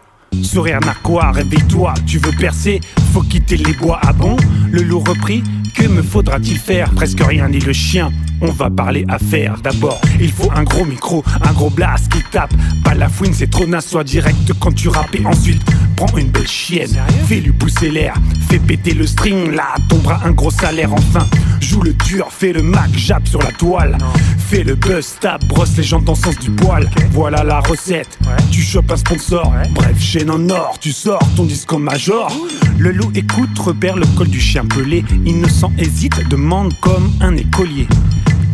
Sourire 0.42 0.80
narquois, 0.80 1.32
réveille-toi, 1.32 1.94
tu 2.06 2.18
veux 2.18 2.32
percer 2.32 2.80
Faut 3.12 3.22
quitter 3.22 3.56
les 3.56 3.72
bois, 3.74 3.98
ah 4.02 4.12
bon? 4.12 4.36
Le 4.70 4.82
loup 4.82 5.00
reprit, 5.00 5.42
que 5.74 5.86
me 5.86 6.02
faudra-t-il 6.02 6.58
faire? 6.58 6.90
Presque 6.90 7.20
rien 7.20 7.48
dit 7.48 7.60
le 7.60 7.72
chien, 7.72 8.10
on 8.40 8.50
va 8.50 8.70
parler 8.70 9.04
affaires. 9.08 9.56
D'abord, 9.62 10.00
il 10.20 10.32
faut 10.32 10.50
un 10.54 10.64
gros 10.64 10.84
micro, 10.84 11.24
un 11.42 11.52
gros 11.52 11.70
blast 11.70 12.10
qui 12.12 12.22
tape. 12.30 12.52
Pas 12.84 12.94
la 12.94 13.08
fouine, 13.08 13.32
c'est 13.32 13.50
trop 13.50 13.66
naze, 13.66 13.86
sois 13.86 14.04
direct 14.04 14.52
quand 14.60 14.74
tu 14.74 14.88
rappes. 14.88 15.14
Et 15.14 15.26
ensuite, 15.26 15.62
prends 15.98 16.16
une 16.16 16.28
belle 16.28 16.46
chienne, 16.46 16.96
fais-lui 17.26 17.50
pousser 17.50 17.90
l'air, 17.90 18.14
fais 18.48 18.60
péter 18.60 18.94
le 18.94 19.06
string, 19.06 19.50
là 19.50 19.74
tombera 19.88 20.20
un 20.24 20.30
gros 20.30 20.50
salaire. 20.50 20.92
Enfin, 20.92 21.26
joue 21.60 21.82
le 21.82 21.92
dur, 21.92 22.28
fais 22.30 22.52
le 22.52 22.62
mac, 22.62 22.90
jappe 22.96 23.26
sur 23.26 23.42
la 23.42 23.50
toile. 23.50 23.98
Fais 24.38 24.62
le 24.62 24.76
buzz, 24.76 25.16
tape, 25.20 25.44
brosse 25.46 25.76
les 25.76 25.82
jambes 25.82 26.04
dans 26.04 26.12
le 26.12 26.18
sens 26.18 26.38
du 26.38 26.50
poil. 26.50 26.88
Voilà 27.10 27.42
la 27.42 27.60
recette, 27.60 28.18
tu 28.50 28.62
chopes 28.62 28.90
un 28.92 28.96
sponsor. 28.96 29.52
Bref, 29.72 30.00
chaîne 30.00 30.30
en 30.30 30.48
or, 30.50 30.78
tu 30.80 30.92
sors 30.92 31.20
ton 31.36 31.44
disque 31.44 31.72
en 31.72 31.80
major. 31.80 32.30
Le 32.78 32.92
loup 32.92 33.10
écoute, 33.14 33.58
repère 33.58 33.96
le 33.96 34.06
col 34.16 34.28
du 34.28 34.40
chien 34.40 34.64
pelé. 34.64 35.04
Innocent 35.26 35.72
hésite, 35.78 36.28
demande 36.28 36.72
comme 36.80 37.12
un 37.20 37.36
écolier. 37.36 37.88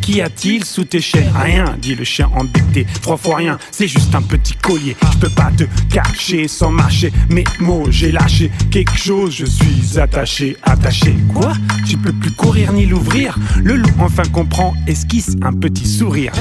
Qu'y 0.05 0.21
a-t-il 0.21 0.67
sous 0.67 0.85
tes 0.85 1.01
chaînes? 1.01 1.33
Rien, 1.35 1.77
dit 1.81 1.95
le 1.95 2.05
chien 2.05 2.29
embêté. 2.35 2.87
Trois 3.01 3.17
fois 3.17 3.37
rien, 3.37 3.59
c'est 3.71 3.89
juste 3.89 4.15
un 4.15 4.21
petit 4.21 4.53
collier. 4.53 4.95
Je 5.15 5.19
peux 5.19 5.31
pas 5.31 5.51
te 5.57 5.65
cacher 5.91 6.47
sans 6.47 6.71
marcher. 6.71 7.11
Mes 7.31 7.45
mots, 7.59 7.87
j'ai 7.89 8.13
lâché 8.13 8.51
quelque 8.71 8.99
chose. 8.99 9.35
Je 9.35 9.47
suis 9.47 9.99
attaché, 9.99 10.59
attaché. 10.63 11.17
Quoi? 11.33 11.55
Tu 11.87 11.97
peux 11.97 12.13
plus 12.13 12.33
courir 12.33 12.75
ni 12.75 12.85
l'ouvrir. 12.85 13.39
Le 13.63 13.77
loup 13.77 13.95
enfin 13.99 14.25
comprend, 14.31 14.75
esquisse 14.87 15.37
un 15.41 15.55
petit 15.55 15.89
sourire. 15.89 16.33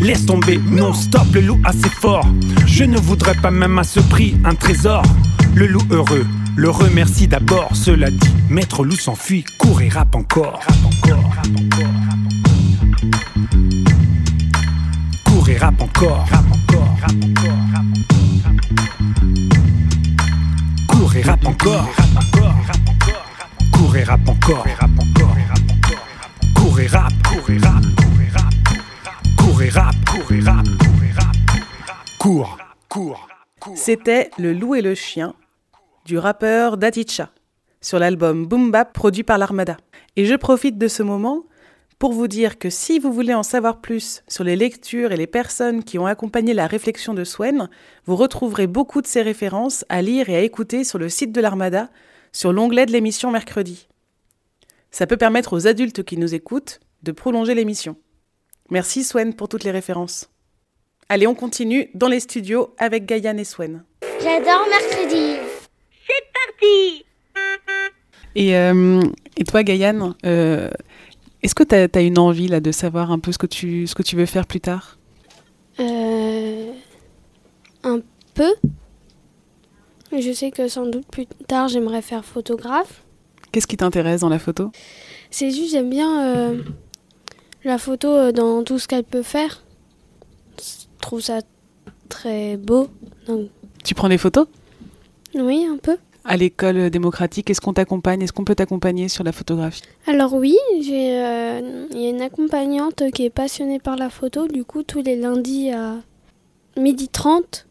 Laisse 0.00 0.24
tomber, 0.24 0.58
non 0.70 0.94
stop, 0.94 1.26
le 1.34 1.42
loup 1.42 1.60
assez 1.64 1.90
fort. 1.90 2.26
Je 2.64 2.84
ne 2.84 2.98
voudrais 2.98 3.34
pas 3.34 3.50
même 3.50 3.78
à 3.78 3.84
ce 3.84 4.00
prix 4.00 4.38
un 4.46 4.54
trésor. 4.54 5.02
Le 5.54 5.66
loup 5.66 5.84
heureux. 5.90 6.26
Le 6.56 6.70
remercie 6.70 7.28
d'abord, 7.28 7.76
cela 7.76 8.10
dit, 8.10 8.32
maître 8.48 8.84
loup 8.84 8.96
s'enfuit, 8.96 9.44
court 9.58 9.82
et 9.82 9.90
rappe 9.90 10.14
encore. 10.14 10.60
Encore. 10.86 11.30
Court 15.62 15.70
et 15.70 15.74
rappe 15.76 15.80
encore. 15.80 16.26
Court 20.90 21.16
et 21.16 21.22
rappe 21.22 21.46
encore. 21.46 21.94
Court 23.72 23.96
et 23.96 24.02
rappe. 24.02 24.20
Court 24.44 24.66
et 24.66 24.74
rappe. 24.74 24.90
Court 26.56 26.80
et 26.80 26.86
rappe. 26.88 27.12
Court 30.04 30.32
et 30.32 30.40
rappe. 30.40 30.66
Court. 32.18 32.58
Court. 32.88 33.28
C'était 33.76 34.30
Le 34.38 34.52
loup 34.52 34.74
et 34.74 34.82
le 34.82 34.96
chien 34.96 35.32
du 36.06 36.18
rappeur 36.18 36.76
Daticha 36.76 37.30
sur 37.80 38.00
l'album 38.00 38.46
Boom 38.46 38.72
Bap 38.72 38.92
produit 38.92 39.22
par 39.22 39.38
l'Armada. 39.38 39.76
Et 40.16 40.24
je 40.24 40.34
profite 40.34 40.76
de 40.76 40.88
ce 40.88 41.04
moment 41.04 41.44
pour 42.02 42.12
vous 42.12 42.26
dire 42.26 42.58
que 42.58 42.68
si 42.68 42.98
vous 42.98 43.12
voulez 43.12 43.32
en 43.32 43.44
savoir 43.44 43.80
plus 43.80 44.24
sur 44.26 44.42
les 44.42 44.56
lectures 44.56 45.12
et 45.12 45.16
les 45.16 45.28
personnes 45.28 45.84
qui 45.84 46.00
ont 46.00 46.06
accompagné 46.06 46.52
la 46.52 46.66
réflexion 46.66 47.14
de 47.14 47.22
Swen, 47.22 47.70
vous 48.06 48.16
retrouverez 48.16 48.66
beaucoup 48.66 49.02
de 49.02 49.06
ces 49.06 49.22
références 49.22 49.84
à 49.88 50.02
lire 50.02 50.28
et 50.28 50.34
à 50.34 50.40
écouter 50.40 50.82
sur 50.82 50.98
le 50.98 51.08
site 51.08 51.30
de 51.30 51.40
l'Armada, 51.40 51.90
sur 52.32 52.52
l'onglet 52.52 52.86
de 52.86 52.90
l'émission 52.90 53.30
mercredi. 53.30 53.86
Ça 54.90 55.06
peut 55.06 55.16
permettre 55.16 55.52
aux 55.52 55.68
adultes 55.68 56.02
qui 56.02 56.16
nous 56.16 56.34
écoutent 56.34 56.80
de 57.04 57.12
prolonger 57.12 57.54
l'émission. 57.54 57.94
Merci 58.68 59.04
Swen 59.04 59.32
pour 59.32 59.48
toutes 59.48 59.62
les 59.62 59.70
références. 59.70 60.28
Allez, 61.08 61.28
on 61.28 61.36
continue 61.36 61.88
dans 61.94 62.08
les 62.08 62.18
studios 62.18 62.74
avec 62.78 63.06
Gaïane 63.06 63.38
et 63.38 63.44
Swen. 63.44 63.84
J'adore 64.20 64.66
mercredi. 64.68 65.36
C'est 66.04 66.24
parti 66.34 67.04
Et, 68.34 68.56
euh, 68.56 69.00
et 69.36 69.44
toi, 69.44 69.62
Gaïane, 69.62 70.16
euh, 70.26 70.68
est-ce 71.42 71.54
que 71.54 71.64
tu 71.64 71.74
as, 71.74 72.02
une 72.02 72.18
envie 72.18 72.48
là, 72.48 72.60
de 72.60 72.70
savoir 72.70 73.10
un 73.10 73.18
peu 73.18 73.32
ce 73.32 73.38
que 73.38 73.46
tu, 73.46 73.86
ce 73.86 73.94
que 73.94 74.02
tu 74.02 74.16
veux 74.16 74.26
faire 74.26 74.46
plus 74.46 74.60
tard? 74.60 74.98
Euh, 75.80 76.72
un 77.82 78.00
peu. 78.34 78.54
Je 80.12 80.32
sais 80.32 80.50
que 80.50 80.68
sans 80.68 80.86
doute 80.86 81.06
plus 81.06 81.26
tard 81.48 81.68
j'aimerais 81.68 82.02
faire 82.02 82.24
photographe. 82.24 83.02
Qu'est-ce 83.50 83.66
qui 83.66 83.76
t'intéresse 83.76 84.20
dans 84.20 84.28
la 84.28 84.38
photo? 84.38 84.70
C'est 85.30 85.50
juste 85.50 85.72
j'aime 85.72 85.90
bien 85.90 86.36
euh, 86.36 86.62
la 87.64 87.78
photo 87.78 88.08
euh, 88.08 88.32
dans 88.32 88.62
tout 88.62 88.78
ce 88.78 88.86
qu'elle 88.86 89.04
peut 89.04 89.22
faire. 89.22 89.62
Je 90.58 90.86
trouve 91.00 91.20
ça 91.20 91.40
très 92.08 92.56
beau. 92.56 92.88
Donc, 93.26 93.48
Tu 93.84 93.94
prends 93.94 94.08
des 94.08 94.18
photos? 94.18 94.46
Oui, 95.34 95.66
un 95.66 95.78
peu. 95.78 95.96
À 96.24 96.36
l'école 96.36 96.90
démocratique, 96.90 97.50
est-ce 97.50 97.60
qu'on 97.60 97.72
t'accompagne? 97.72 98.22
Est-ce 98.22 98.32
qu'on 98.32 98.44
peut 98.44 98.54
t'accompagner 98.54 99.08
sur 99.08 99.24
la 99.24 99.32
photographie? 99.32 99.82
Alors 100.06 100.34
oui, 100.34 100.56
j'ai 100.80 101.18
euh, 101.20 101.86
il 101.90 102.00
y 102.00 102.06
a 102.06 102.10
une 102.10 102.22
accompagnante 102.22 103.10
qui 103.12 103.24
est 103.24 103.30
passionnée 103.30 103.80
par 103.80 103.96
la 103.96 104.08
photo. 104.08 104.46
Du 104.46 104.64
coup, 104.64 104.84
tous 104.84 105.02
les 105.02 105.16
lundis 105.16 105.70
à 105.70 105.96
midi 106.76 107.08
30, 107.08 107.66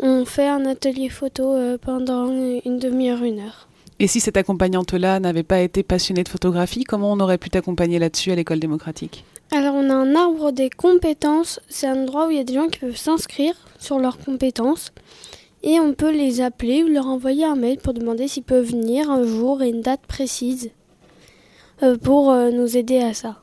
on 0.00 0.24
fait 0.24 0.48
un 0.48 0.66
atelier 0.66 1.08
photo 1.08 1.54
euh, 1.54 1.78
pendant 1.78 2.30
une 2.30 2.78
demi-heure, 2.78 3.22
une 3.22 3.38
heure. 3.38 3.68
Et 4.00 4.08
si 4.08 4.18
cette 4.18 4.36
accompagnante-là 4.36 5.20
n'avait 5.20 5.44
pas 5.44 5.60
été 5.60 5.84
passionnée 5.84 6.24
de 6.24 6.28
photographie, 6.28 6.82
comment 6.82 7.12
on 7.12 7.20
aurait 7.20 7.38
pu 7.38 7.48
t'accompagner 7.48 8.00
là-dessus 8.00 8.32
à 8.32 8.34
l'école 8.34 8.58
démocratique? 8.58 9.24
Alors 9.52 9.74
on 9.76 9.88
a 9.88 9.94
un 9.94 10.16
arbre 10.16 10.50
des 10.50 10.68
compétences. 10.68 11.60
C'est 11.68 11.86
un 11.86 12.02
endroit 12.02 12.26
où 12.26 12.30
il 12.30 12.38
y 12.38 12.40
a 12.40 12.44
des 12.44 12.54
gens 12.54 12.66
qui 12.66 12.80
peuvent 12.80 12.96
s'inscrire 12.96 13.54
sur 13.78 14.00
leurs 14.00 14.18
compétences. 14.18 14.92
Et 15.66 15.80
on 15.80 15.94
peut 15.94 16.12
les 16.12 16.42
appeler 16.42 16.84
ou 16.84 16.88
leur 16.88 17.06
envoyer 17.06 17.44
un 17.46 17.56
mail 17.56 17.78
pour 17.78 17.94
demander 17.94 18.28
s'ils 18.28 18.42
peuvent 18.42 18.66
venir 18.66 19.10
un 19.10 19.24
jour 19.26 19.62
et 19.62 19.70
une 19.70 19.80
date 19.80 20.02
précise 20.06 20.70
euh, 21.82 21.96
pour 21.96 22.30
euh, 22.30 22.50
nous 22.50 22.76
aider 22.76 22.98
à 22.98 23.14
ça. 23.14 23.40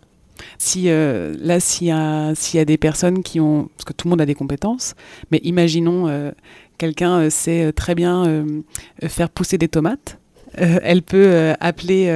Si 0.60 0.90
euh, 0.90 1.34
là, 1.40 1.60
s'il 1.60 1.88
y, 1.88 1.92
a- 1.92 2.28
a 2.30 2.66
des 2.66 2.78
personnes 2.78 3.24
qui 3.24 3.40
ont, 3.40 3.70
parce 3.76 3.86
que 3.86 3.94
tout 3.94 4.08
le 4.08 4.12
monde 4.12 4.22
a 4.22 4.28
des 4.28 4.36
compétences, 4.36 4.94
mais 5.32 5.40
imaginons 5.44 6.32
quelqu'un 6.78 7.30
sait 7.32 7.72
très 7.74 7.96
bien 7.96 8.46
faire 9.08 9.30
pousser 9.30 9.58
des 9.58 9.68
tomates. 9.68 10.20
Elle 10.54 11.02
peut 11.04 11.54
appeler, 11.60 12.12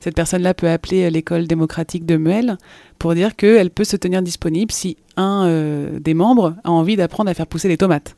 cette 0.00 0.14
personne-là 0.16 0.54
peut 0.54 0.68
appeler 0.68 1.10
l'école 1.10 1.46
démocratique 1.46 2.04
de 2.06 2.16
Muel 2.16 2.56
pour 2.98 3.14
dire 3.14 3.36
qu'elle 3.36 3.70
peut 3.70 3.84
se 3.84 3.96
tenir 3.96 4.22
disponible 4.22 4.72
si 4.72 4.96
un 5.16 5.90
des 6.00 6.14
membres 6.14 6.56
a 6.64 6.70
envie 6.70 6.96
d'apprendre 6.96 7.30
à 7.30 7.34
faire 7.34 7.46
pousser 7.46 7.68
des 7.68 7.76
tomates. 7.76 8.16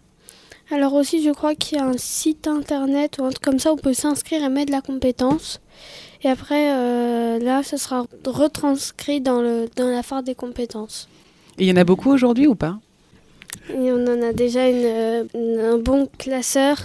Alors 0.71 0.93
aussi, 0.95 1.23
je 1.23 1.31
crois 1.31 1.55
qu'il 1.55 1.79
y 1.79 1.81
a 1.81 1.85
un 1.87 1.97
site 1.97 2.47
internet 2.47 3.17
ou 3.19 3.25
un 3.25 3.31
truc 3.31 3.43
comme 3.43 3.59
ça 3.59 3.71
où 3.73 3.75
on 3.75 3.79
peut 3.79 3.95
s'inscrire 3.95 4.43
et 4.45 4.49
mettre 4.51 4.71
la 4.73 4.83
compétence. 4.83 5.61
Et 6.23 6.29
après, 6.29 6.73
euh, 6.73 7.39
là, 7.39 7.63
ça 7.63 7.79
sera 7.79 8.07
retranscrit 8.27 9.21
dans, 9.21 9.41
le, 9.41 9.69
dans 9.77 9.89
la 9.89 10.03
phare 10.03 10.23
des 10.23 10.35
compétences. 10.35 11.09
Et 11.59 11.65
il 11.65 11.69
y 11.69 11.73
en 11.73 11.77
a 11.77 11.85
beaucoup 11.85 12.11
aujourd'hui 12.11 12.47
ou 12.47 12.55
pas? 12.55 12.79
Et 13.71 13.93
on 13.93 14.03
en 14.07 14.23
a 14.23 14.33
déjà 14.33 14.69
une, 14.69 14.85
euh, 14.85 15.25
une- 15.35 15.61
un 15.61 15.79
bon 15.79 16.07
classeur. 16.19 16.77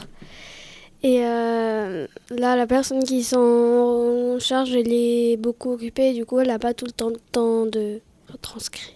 Et 1.03 1.25
euh, 1.25 2.07
là, 2.29 2.55
la 2.55 2.65
personne 2.67 3.03
qui 3.03 3.23
s'en 3.23 4.39
charge, 4.39 4.73
elle 4.73 4.91
est 4.93 5.35
beaucoup 5.37 5.71
occupée. 5.73 6.13
Du 6.13 6.25
coup, 6.25 6.39
elle 6.39 6.47
n'a 6.47 6.59
pas 6.59 6.73
tout 6.73 6.85
le 6.85 6.91
temps, 6.91 7.09
le 7.09 7.19
temps 7.33 7.65
de 7.65 7.99
retranscrire. 8.31 8.93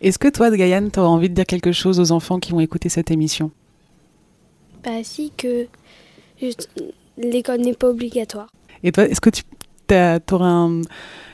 Est-ce 0.00 0.18
que 0.18 0.26
toi, 0.28 0.50
Gaïane, 0.50 0.90
tu 0.90 0.98
auras 0.98 1.08
envie 1.08 1.28
de 1.28 1.34
dire 1.34 1.46
quelque 1.46 1.70
chose 1.70 2.00
aux 2.00 2.10
enfants 2.10 2.40
qui 2.40 2.50
vont 2.50 2.60
écouter 2.60 2.88
cette 2.88 3.12
émission? 3.12 3.52
Bah 4.84 5.02
si, 5.02 5.32
que 5.36 5.66
juste, 6.40 6.68
l'école 7.18 7.60
n'est 7.60 7.74
pas 7.74 7.88
obligatoire. 7.88 8.48
Et 8.82 8.92
toi, 8.92 9.04
est-ce 9.04 9.20
que 9.20 9.30
tu 9.30 9.42
auras 10.32 10.68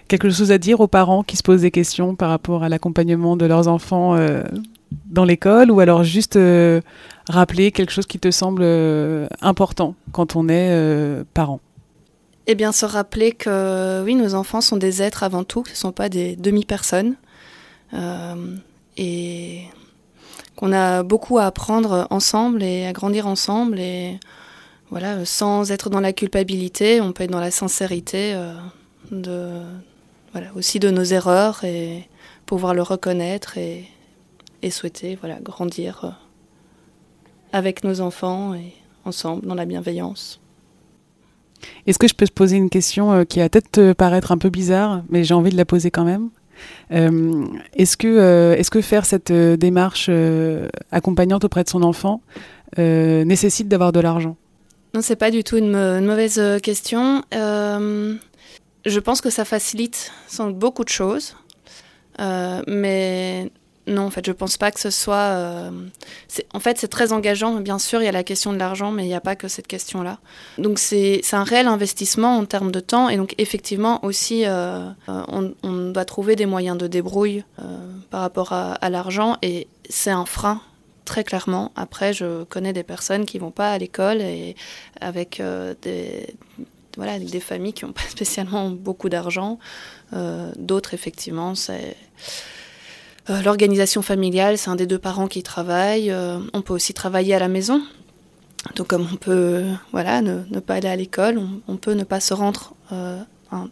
quelque 0.09 0.31
chose 0.31 0.51
à 0.51 0.59
dire 0.59 0.81
aux 0.81 0.89
parents 0.89 1.23
qui 1.23 1.37
se 1.37 1.43
posent 1.43 1.63
des 1.63 1.71
questions 1.71 2.15
par 2.15 2.31
rapport 2.31 2.63
à 2.63 2.69
l'accompagnement 2.69 3.37
de 3.37 3.45
leurs 3.47 3.69
enfants 3.69 4.17
euh, 4.17 4.43
dans 5.07 5.25
l'école 5.25 5.71
ou 5.71 5.81
alors 5.81 6.05
juste 6.05 6.37
euh, 6.37 6.81
rappeler 7.29 7.73
quelque 7.73 7.93
chose 7.93 8.07
qui 8.07 8.19
te 8.19 8.31
semble 8.31 8.63
euh, 8.65 9.27
important 9.41 9.95
quand 10.13 10.37
on 10.37 10.49
est 10.49 10.71
euh, 10.71 11.25
parent? 11.35 11.61
Eh 12.47 12.55
bien, 12.55 12.71
se 12.71 12.87
rappeler 12.87 13.33
que 13.33 14.05
oui, 14.05 14.15
nos 14.15 14.35
enfants 14.35 14.61
sont 14.61 14.77
des 14.77 15.03
êtres 15.03 15.25
avant 15.25 15.43
tout, 15.43 15.63
que 15.63 15.71
ce 15.71 15.75
ne 15.75 15.79
sont 15.79 15.93
pas 15.93 16.09
des 16.09 16.37
demi-personnes. 16.37 17.17
Euh, 17.93 18.57
et 18.97 19.63
qu'on 20.57 20.72
a 20.72 21.03
beaucoup 21.03 21.38
à 21.38 21.46
apprendre 21.46 22.07
ensemble 22.11 22.62
et 22.62 22.87
à 22.87 22.92
grandir 22.92 23.27
ensemble. 23.27 23.79
Et 23.79 24.18
voilà, 24.90 25.25
sans 25.25 25.70
être 25.70 25.90
dans 25.90 26.01
la 26.01 26.12
culpabilité, 26.12 27.01
on 27.01 27.12
peut 27.12 27.25
être 27.25 27.31
dans 27.31 27.40
la 27.40 27.51
sincérité 27.51 28.35
de, 29.11 29.61
voilà, 30.33 30.49
aussi 30.55 30.79
de 30.79 30.90
nos 30.90 31.05
erreurs 31.05 31.64
et 31.64 32.09
pouvoir 32.46 32.75
le 32.75 32.83
reconnaître 32.83 33.59
et, 33.59 33.85
et 34.62 34.70
souhaiter 34.70 35.16
voilà, 35.20 35.40
grandir 35.40 36.16
avec 37.53 37.85
nos 37.85 38.01
enfants 38.01 38.55
et 38.55 38.72
ensemble 39.05 39.46
dans 39.46 39.55
la 39.55 39.64
bienveillance. 39.64 40.40
Est-ce 41.87 41.99
que 41.99 42.09
je 42.09 42.14
peux 42.14 42.27
te 42.27 42.33
poser 42.33 42.57
une 42.57 42.70
question 42.70 43.12
euh, 43.12 43.25
qui 43.25 43.38
va 43.38 43.49
peut-être 43.49 43.70
te 43.70 43.92
paraître 43.92 44.31
un 44.33 44.38
peu 44.38 44.51
bizarre, 44.51 45.03
mais 45.09 45.25
j'ai 45.25 45.35
envie 45.35 45.51
de 45.51 45.57
la 45.57 45.64
poser 45.64 45.90
quand 45.90 46.05
même? 46.05 46.29
euh, 46.29 46.36
Est-ce 46.90 47.97
que, 47.97 48.07
euh, 48.07 48.57
est 48.57 48.69
que 48.71 48.81
faire 48.81 49.05
cette 49.05 49.33
démarche 49.33 50.11
accompagnante 50.90 51.45
auprès 51.45 51.64
de 51.64 51.69
son 51.69 51.83
enfant 51.83 52.21
nécessite 52.77 53.69
d'avoir 53.69 53.92
de 53.92 54.01
l'argent? 54.01 54.37
Non, 54.95 55.03
c'est 55.03 55.16
pas 55.16 55.31
du 55.31 55.45
tout 55.45 55.57
une, 55.57 56.01
mauvaise 56.05 56.40
question. 56.62 57.23
je 57.33 59.01
pense 59.01 59.21
que 59.21 59.31
ça 59.31 59.45
facilite 59.45 60.12
beaucoup 60.55 60.85
de 60.85 60.88
choses, 60.88 61.37
mais 62.19 63.51
non, 63.87 64.03
en 64.03 64.11
fait, 64.11 64.27
je 64.27 64.33
pense 64.33 64.57
pas 64.57 64.72
que 64.72 64.81
ce 64.81 64.90
soit. 64.90 65.14
Euh, 65.16 65.70
en 66.53 66.61
fait, 66.61 66.79
c'est 66.79 66.88
très 66.88 67.12
engageant. 67.12 67.55
Bien 67.61 67.79
sûr, 67.79 68.03
il 68.03 68.05
y 68.05 68.09
a 68.09 68.12
la 68.12 68.25
question 68.25 68.53
de 68.53 68.59
l'argent, 68.59 68.90
mais 68.90 69.05
il 69.05 69.09
n'y 69.09 69.14
a 69.14 69.20
pas 69.20 69.37
que 69.37 69.46
cette 69.46 69.68
question-là. 69.68 70.18
Donc, 70.59 70.81
c'est 70.81 71.22
un 71.33 71.44
réel 71.44 71.68
investissement 71.68 72.37
en 72.37 72.44
termes 72.46 72.72
de 72.72 72.81
temps. 72.81 73.09
Et 73.09 73.16
donc, 73.16 73.35
effectivement, 73.38 74.05
aussi, 74.05 74.44
euh, 74.44 74.88
on, 75.07 75.53
doit 75.92 76.05
trouver 76.05 76.35
des 76.35 76.46
moyens 76.46 76.77
de 76.77 76.88
débrouille 76.88 77.44
euh, 77.61 77.62
par 78.11 78.22
rapport 78.22 78.53
à, 78.53 78.90
l'argent. 78.90 79.37
Et 79.42 79.68
c'est 79.88 80.11
un 80.11 80.27
frein, 80.27 80.61
très 81.05 81.22
clairement. 81.22 81.70
Après, 81.77 82.12
je 82.12 82.42
connais 82.42 82.72
des 82.72 82.83
personnes 82.83 83.25
qui 83.25 83.38
vont 83.38 83.53
pas 83.53 83.70
à 83.70 83.79
l'école 83.79 84.20
et 84.20 84.57
avec 85.01 85.40
des. 85.83 86.35
Voilà, 86.96 87.18
des 87.18 87.40
familles 87.40 87.75
qui 87.75 87.85
n'ont 87.85 87.92
pas 87.92 88.01
spécialement 88.09 88.70
beaucoup 88.70 89.11
d'argent. 89.11 89.61
D'autres, 90.57 90.94
effectivement, 90.94 91.55
c'est 91.55 91.94
euh, 93.29 93.43
l'organisation 93.43 94.03
familiale, 94.03 94.57
c'est 94.57 94.71
un 94.71 94.77
des 94.77 94.87
deux 94.87 94.99
parents 94.99 95.27
qui 95.27 95.43
travaille. 95.43 96.11
Euh, 96.11 96.39
on 96.53 96.62
peut 96.62 96.75
aussi 96.75 96.95
travailler 96.95 97.35
à 97.35 97.39
la 97.39 97.49
maison. 97.49 97.83
Donc 98.77 98.89
comme 98.89 99.09
on 99.12 99.17
peut 99.17 99.65
voilà, 99.93 100.23
ne, 100.23 100.61
pas 100.61 100.75
aller 100.75 100.89
à 100.89 100.97
l'école, 100.97 101.41
on, 101.69 101.77
peut 101.77 101.93
ne 101.93 102.05
pas 102.05 102.21
se 102.21 102.35
rendre 102.35 102.75
euh, 102.93 103.21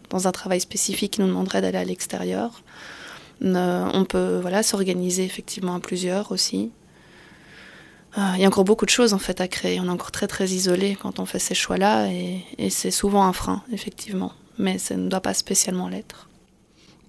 dans 0.09 0.27
un 0.27 0.31
travail 0.31 0.61
spécifique 0.61 1.13
qui 1.13 1.21
nous 1.21 1.27
demanderait 1.27 1.61
d'aller 1.61 1.77
à 1.77 1.83
l'extérieur. 1.83 2.63
on 3.41 4.05
peut 4.07 4.39
voilà, 4.41 4.63
s'organiser 4.63 5.25
effectivement 5.25 5.75
à 5.75 5.79
plusieurs 5.79 6.31
aussi. 6.31 6.71
Il 8.17 8.39
y 8.39 8.45
a 8.45 8.47
encore 8.47 8.63
beaucoup 8.63 8.85
de 8.85 8.89
choses 8.89 9.13
en 9.13 9.19
fait 9.19 9.41
à 9.41 9.49
créer. 9.49 9.81
On 9.81 9.87
est 9.87 9.89
encore 9.89 10.11
très 10.11 10.27
très 10.27 10.45
isolé 10.47 10.97
quand 11.01 11.19
on 11.19 11.25
fait 11.25 11.39
ces 11.39 11.55
choix-là 11.55 12.07
et, 12.07 12.45
et 12.57 12.69
c'est 12.69 12.91
souvent 12.91 13.23
un 13.25 13.33
frein 13.33 13.63
effectivement. 13.73 14.31
Mais 14.57 14.77
ça 14.77 14.95
ne 14.95 15.09
doit 15.09 15.19
pas 15.19 15.33
spécialement 15.33 15.89
l'être. 15.89 16.29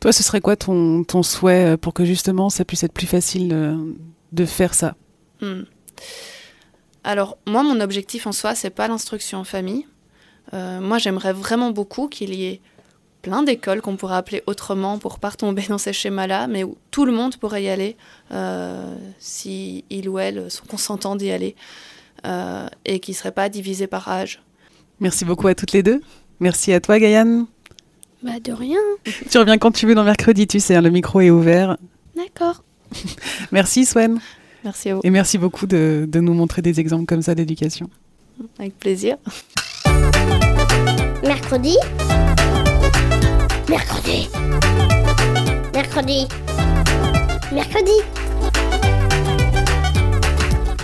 Toi, 0.00 0.12
ce 0.12 0.22
serait 0.22 0.40
quoi 0.40 0.56
ton, 0.56 1.04
ton 1.04 1.22
souhait 1.22 1.72
euh, 1.72 1.76
pour 1.76 1.94
que 1.94 2.04
justement 2.04 2.50
ça 2.50 2.64
puisse 2.64 2.84
être 2.84 2.92
plus 2.92 3.06
facile 3.06 3.48
de, 3.48 3.96
de 4.32 4.44
faire 4.44 4.74
ça 4.74 4.94
hmm. 5.40 5.62
Alors, 7.04 7.38
moi, 7.46 7.62
mon 7.62 7.80
objectif 7.80 8.26
en 8.26 8.32
soi, 8.32 8.56
c'est 8.56 8.70
pas 8.70 8.88
l'instruction 8.88 9.38
en 9.38 9.44
famille. 9.44 9.86
Euh, 10.54 10.80
moi, 10.80 10.98
j'aimerais 10.98 11.32
vraiment 11.32 11.70
beaucoup 11.70 12.08
qu'il 12.08 12.34
y 12.34 12.46
ait 12.46 12.60
plein 13.22 13.42
d'écoles 13.42 13.80
qu'on 13.80 13.96
pourrait 13.96 14.16
appeler 14.16 14.42
autrement 14.46 14.98
pour 14.98 15.18
pas 15.18 15.30
tomber 15.30 15.62
dans 15.68 15.78
ces 15.78 15.92
schémas-là, 15.92 16.46
mais 16.46 16.64
où 16.64 16.76
tout 16.90 17.04
le 17.04 17.12
monde 17.12 17.36
pourrait 17.36 17.62
y 17.64 17.68
aller 17.68 17.96
euh, 18.32 18.94
si 19.18 19.84
il 19.90 20.08
ou 20.08 20.18
elle 20.18 20.50
sont 20.50 20.66
consentants 20.66 21.16
d'y 21.16 21.30
aller 21.30 21.56
euh, 22.24 22.68
et 22.84 23.00
qui 23.00 23.12
ne 23.12 23.16
serait 23.16 23.32
pas 23.32 23.48
divisé 23.48 23.86
par 23.86 24.08
âge. 24.08 24.42
Merci 25.00 25.24
beaucoup 25.24 25.46
à 25.46 25.54
toutes 25.54 25.72
les 25.72 25.82
deux. 25.82 26.00
Merci 26.40 26.72
à 26.72 26.80
toi, 26.80 26.98
Gaïane. 26.98 27.46
Bah 28.26 28.40
de 28.42 28.52
rien. 28.52 28.80
Tu 29.30 29.38
reviens 29.38 29.56
quand 29.56 29.70
tu 29.70 29.86
veux 29.86 29.94
dans 29.94 30.02
mercredi, 30.02 30.48
tu 30.48 30.58
sais, 30.58 30.74
hein, 30.74 30.82
le 30.82 30.90
micro 30.90 31.20
est 31.20 31.30
ouvert. 31.30 31.76
D'accord. 32.16 32.64
merci 33.52 33.86
Swen. 33.86 34.18
Merci 34.64 34.90
à 34.90 34.96
vous. 34.96 35.00
Et 35.04 35.10
merci 35.10 35.38
beaucoup 35.38 35.66
de, 35.66 36.08
de 36.08 36.20
nous 36.20 36.34
montrer 36.34 36.60
des 36.60 36.80
exemples 36.80 37.06
comme 37.06 37.22
ça 37.22 37.36
d'éducation. 37.36 37.88
Avec 38.58 38.76
plaisir. 38.78 39.16
Mercredi. 41.22 41.76
Mercredi. 43.68 44.28
Mercredi. 45.72 46.26
Mercredi. 47.52 47.92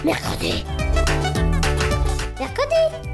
Mercredi. 0.04 0.64
Mercredi. 2.38 3.11